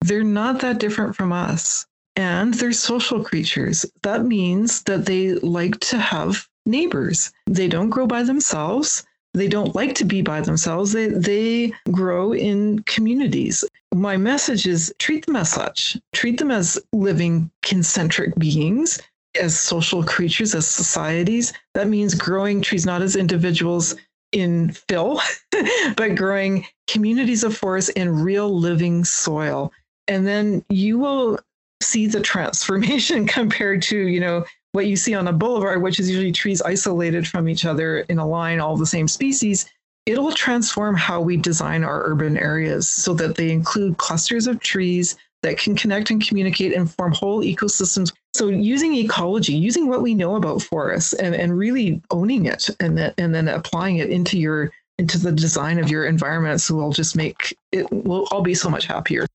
They're 0.00 0.24
not 0.24 0.60
that 0.60 0.80
different 0.80 1.14
from 1.14 1.32
us. 1.32 1.86
And 2.16 2.54
they're 2.54 2.72
social 2.72 3.22
creatures. 3.22 3.84
That 4.02 4.24
means 4.24 4.82
that 4.84 5.06
they 5.06 5.34
like 5.34 5.78
to 5.80 5.98
have 5.98 6.48
neighbors. 6.64 7.32
They 7.46 7.68
don't 7.68 7.90
grow 7.90 8.06
by 8.06 8.22
themselves 8.22 9.04
they 9.34 9.48
don't 9.48 9.74
like 9.74 9.94
to 9.96 10.04
be 10.04 10.22
by 10.22 10.40
themselves. 10.40 10.92
They, 10.92 11.08
they 11.08 11.72
grow 11.90 12.32
in 12.32 12.80
communities. 12.80 13.64
My 13.94 14.16
message 14.16 14.66
is 14.66 14.94
treat 14.98 15.26
them 15.26 15.36
as 15.36 15.50
such, 15.50 15.96
treat 16.12 16.38
them 16.38 16.50
as 16.50 16.78
living 16.92 17.50
kincentric 17.62 18.38
beings. 18.38 19.00
as 19.40 19.58
social 19.58 20.02
creatures, 20.02 20.54
as 20.54 20.66
societies. 20.66 21.52
That 21.74 21.88
means 21.88 22.14
growing 22.14 22.60
trees 22.62 22.86
not 22.86 23.02
as 23.02 23.14
individuals 23.14 23.94
in 24.32 24.72
fill, 24.72 25.20
but 25.96 26.16
growing 26.16 26.66
communities 26.86 27.44
of 27.44 27.56
forest 27.56 27.90
in 27.90 28.22
real 28.22 28.58
living 28.58 29.04
soil. 29.04 29.72
And 30.08 30.26
then 30.26 30.64
you 30.70 30.98
will 30.98 31.38
see 31.82 32.06
the 32.06 32.20
transformation 32.20 33.26
compared 33.38 33.82
to, 33.82 33.96
you 33.96 34.20
know, 34.20 34.44
what 34.72 34.86
you 34.86 34.96
see 34.96 35.14
on 35.14 35.28
a 35.28 35.32
boulevard, 35.32 35.82
which 35.82 35.98
is 36.00 36.10
usually 36.10 36.32
trees 36.32 36.62
isolated 36.62 37.26
from 37.26 37.48
each 37.48 37.64
other 37.64 38.00
in 38.00 38.18
a 38.18 38.26
line, 38.26 38.60
all 38.60 38.76
the 38.76 38.86
same 38.86 39.08
species. 39.08 39.66
It'll 40.08 40.32
transform 40.32 40.96
how 40.96 41.20
we 41.20 41.36
design 41.36 41.84
our 41.84 42.02
urban 42.06 42.38
areas 42.38 42.88
so 42.88 43.12
that 43.12 43.36
they 43.36 43.50
include 43.50 43.98
clusters 43.98 44.46
of 44.46 44.58
trees 44.60 45.16
that 45.42 45.58
can 45.58 45.76
connect 45.76 46.10
and 46.10 46.26
communicate 46.26 46.72
and 46.72 46.90
form 46.90 47.12
whole 47.12 47.42
ecosystems. 47.42 48.14
So 48.32 48.48
using 48.48 48.94
ecology, 48.94 49.52
using 49.52 49.86
what 49.86 50.00
we 50.00 50.14
know 50.14 50.36
about 50.36 50.62
forests 50.62 51.12
and, 51.12 51.34
and 51.34 51.58
really 51.58 52.00
owning 52.10 52.46
it 52.46 52.70
and, 52.80 52.96
that, 52.96 53.16
and 53.18 53.34
then 53.34 53.48
applying 53.48 53.98
it 53.98 54.08
into 54.08 54.38
your 54.38 54.72
into 54.96 55.18
the 55.18 55.30
design 55.30 55.78
of 55.78 55.90
your 55.90 56.06
environment 56.06 56.60
so 56.60 56.74
we'll 56.74 56.90
just 56.90 57.14
make 57.14 57.56
it 57.70 57.86
we'll 57.92 58.26
all 58.32 58.42
be 58.42 58.54
so 58.54 58.70
much 58.70 58.86
happier. 58.86 59.26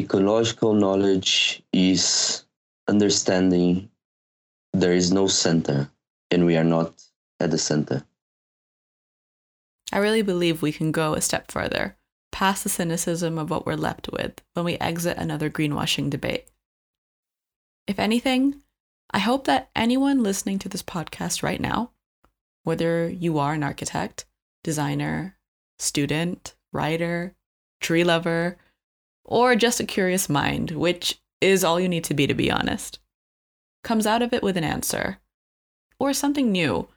Ecological 0.00 0.72
knowledge 0.72 1.62
is 1.74 2.44
understanding 2.88 3.90
there 4.72 4.94
is 4.94 5.12
no 5.12 5.26
center 5.26 5.90
and 6.30 6.46
we 6.46 6.56
are 6.56 6.64
not 6.64 6.94
at 7.38 7.50
the 7.50 7.58
center. 7.58 8.02
I 9.92 9.98
really 9.98 10.22
believe 10.22 10.62
we 10.62 10.72
can 10.72 10.90
go 10.90 11.14
a 11.14 11.20
step 11.20 11.50
further 11.50 11.96
past 12.32 12.64
the 12.64 12.70
cynicism 12.70 13.38
of 13.38 13.50
what 13.50 13.66
we're 13.66 13.74
left 13.74 14.08
with 14.10 14.40
when 14.54 14.64
we 14.64 14.78
exit 14.78 15.18
another 15.18 15.50
greenwashing 15.50 16.08
debate. 16.08 16.46
If 17.86 17.98
anything, 17.98 18.62
I 19.10 19.18
hope 19.18 19.44
that 19.44 19.70
anyone 19.76 20.22
listening 20.22 20.58
to 20.60 20.68
this 20.68 20.82
podcast 20.82 21.42
right 21.42 21.60
now, 21.60 21.90
whether 22.64 23.08
you 23.08 23.38
are 23.38 23.52
an 23.52 23.62
architect, 23.62 24.24
designer, 24.64 25.36
student, 25.78 26.54
writer, 26.72 27.34
tree 27.80 28.04
lover, 28.04 28.56
or 29.24 29.54
just 29.54 29.80
a 29.80 29.84
curious 29.84 30.28
mind, 30.28 30.70
which 30.70 31.20
is 31.42 31.62
all 31.62 31.78
you 31.78 31.88
need 31.88 32.04
to 32.04 32.14
be, 32.14 32.26
to 32.26 32.34
be 32.34 32.50
honest, 32.50 32.98
comes 33.84 34.06
out 34.06 34.22
of 34.22 34.32
it 34.32 34.42
with 34.42 34.56
an 34.56 34.64
answer 34.64 35.18
or 35.98 36.14
something 36.14 36.50
new 36.50 36.88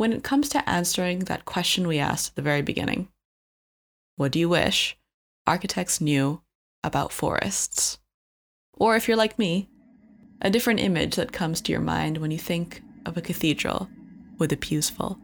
when 0.00 0.14
it 0.14 0.24
comes 0.24 0.48
to 0.48 0.66
answering 0.66 1.18
that 1.18 1.44
question 1.44 1.86
we 1.86 1.98
asked 1.98 2.30
at 2.30 2.36
the 2.36 2.40
very 2.40 2.62
beginning. 2.62 3.06
What 4.16 4.32
do 4.32 4.38
you 4.38 4.48
wish 4.48 4.96
architects 5.46 6.00
knew 6.00 6.40
about 6.82 7.12
forests? 7.12 7.98
Or 8.72 8.96
if 8.96 9.06
you're 9.06 9.16
like 9.18 9.38
me, 9.38 9.68
a 10.40 10.48
different 10.48 10.80
image 10.80 11.16
that 11.16 11.34
comes 11.34 11.60
to 11.60 11.72
your 11.72 11.82
mind 11.82 12.16
when 12.16 12.30
you 12.30 12.38
think 12.38 12.82
of 13.04 13.18
a 13.18 13.20
cathedral 13.20 13.90
with 14.38 14.48
the 14.48 14.56
pews 14.56 14.88
full. 14.88 15.18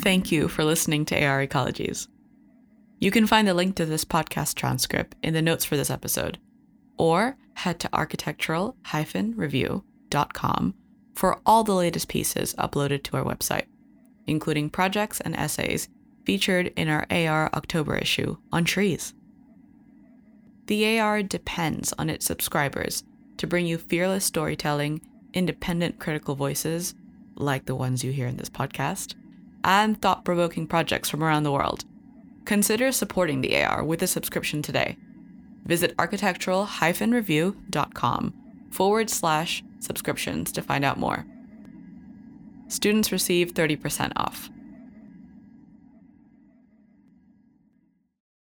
Thank 0.00 0.32
you 0.32 0.48
for 0.48 0.64
listening 0.64 1.04
to 1.04 1.24
AR 1.24 1.46
Ecologies. 1.46 2.08
You 2.98 3.12
can 3.12 3.28
find 3.28 3.46
the 3.46 3.54
link 3.54 3.76
to 3.76 3.86
this 3.86 4.04
podcast 4.04 4.56
transcript 4.56 5.14
in 5.22 5.34
the 5.34 5.42
notes 5.42 5.64
for 5.64 5.76
this 5.76 5.88
episode, 5.88 6.38
or 6.98 7.36
head 7.56 7.80
to 7.80 7.88
architectural-review.com 7.92 10.74
for 11.14 11.40
all 11.46 11.64
the 11.64 11.74
latest 11.74 12.08
pieces 12.08 12.54
uploaded 12.54 13.02
to 13.02 13.16
our 13.16 13.24
website, 13.24 13.64
including 14.26 14.70
projects 14.70 15.20
and 15.20 15.34
essays 15.34 15.88
featured 16.24 16.72
in 16.76 16.88
our 16.88 17.06
AR 17.10 17.50
October 17.54 17.96
issue 17.96 18.36
on 18.52 18.64
trees. 18.64 19.14
The 20.66 20.98
AR 20.98 21.22
depends 21.22 21.92
on 21.98 22.10
its 22.10 22.26
subscribers 22.26 23.04
to 23.38 23.46
bring 23.46 23.66
you 23.66 23.78
fearless 23.78 24.24
storytelling, 24.24 25.00
independent 25.32 25.98
critical 25.98 26.34
voices, 26.34 26.94
like 27.36 27.66
the 27.66 27.74
ones 27.74 28.02
you 28.02 28.12
hear 28.12 28.26
in 28.26 28.36
this 28.36 28.50
podcast, 28.50 29.14
and 29.62 30.00
thought 30.00 30.24
provoking 30.24 30.66
projects 30.66 31.08
from 31.08 31.22
around 31.22 31.44
the 31.44 31.52
world. 31.52 31.84
Consider 32.44 32.92
supporting 32.92 33.40
the 33.40 33.62
AR 33.62 33.84
with 33.84 34.02
a 34.02 34.06
subscription 34.06 34.62
today. 34.62 34.96
Visit 35.66 35.94
architectural 35.98 36.64
review.com 37.12 38.32
forward 38.70 39.10
slash 39.10 39.62
subscriptions 39.80 40.52
to 40.52 40.62
find 40.62 40.84
out 40.84 40.98
more. 40.98 41.26
Students 42.68 43.12
receive 43.12 43.52
30% 43.52 44.12
off. 44.16 44.48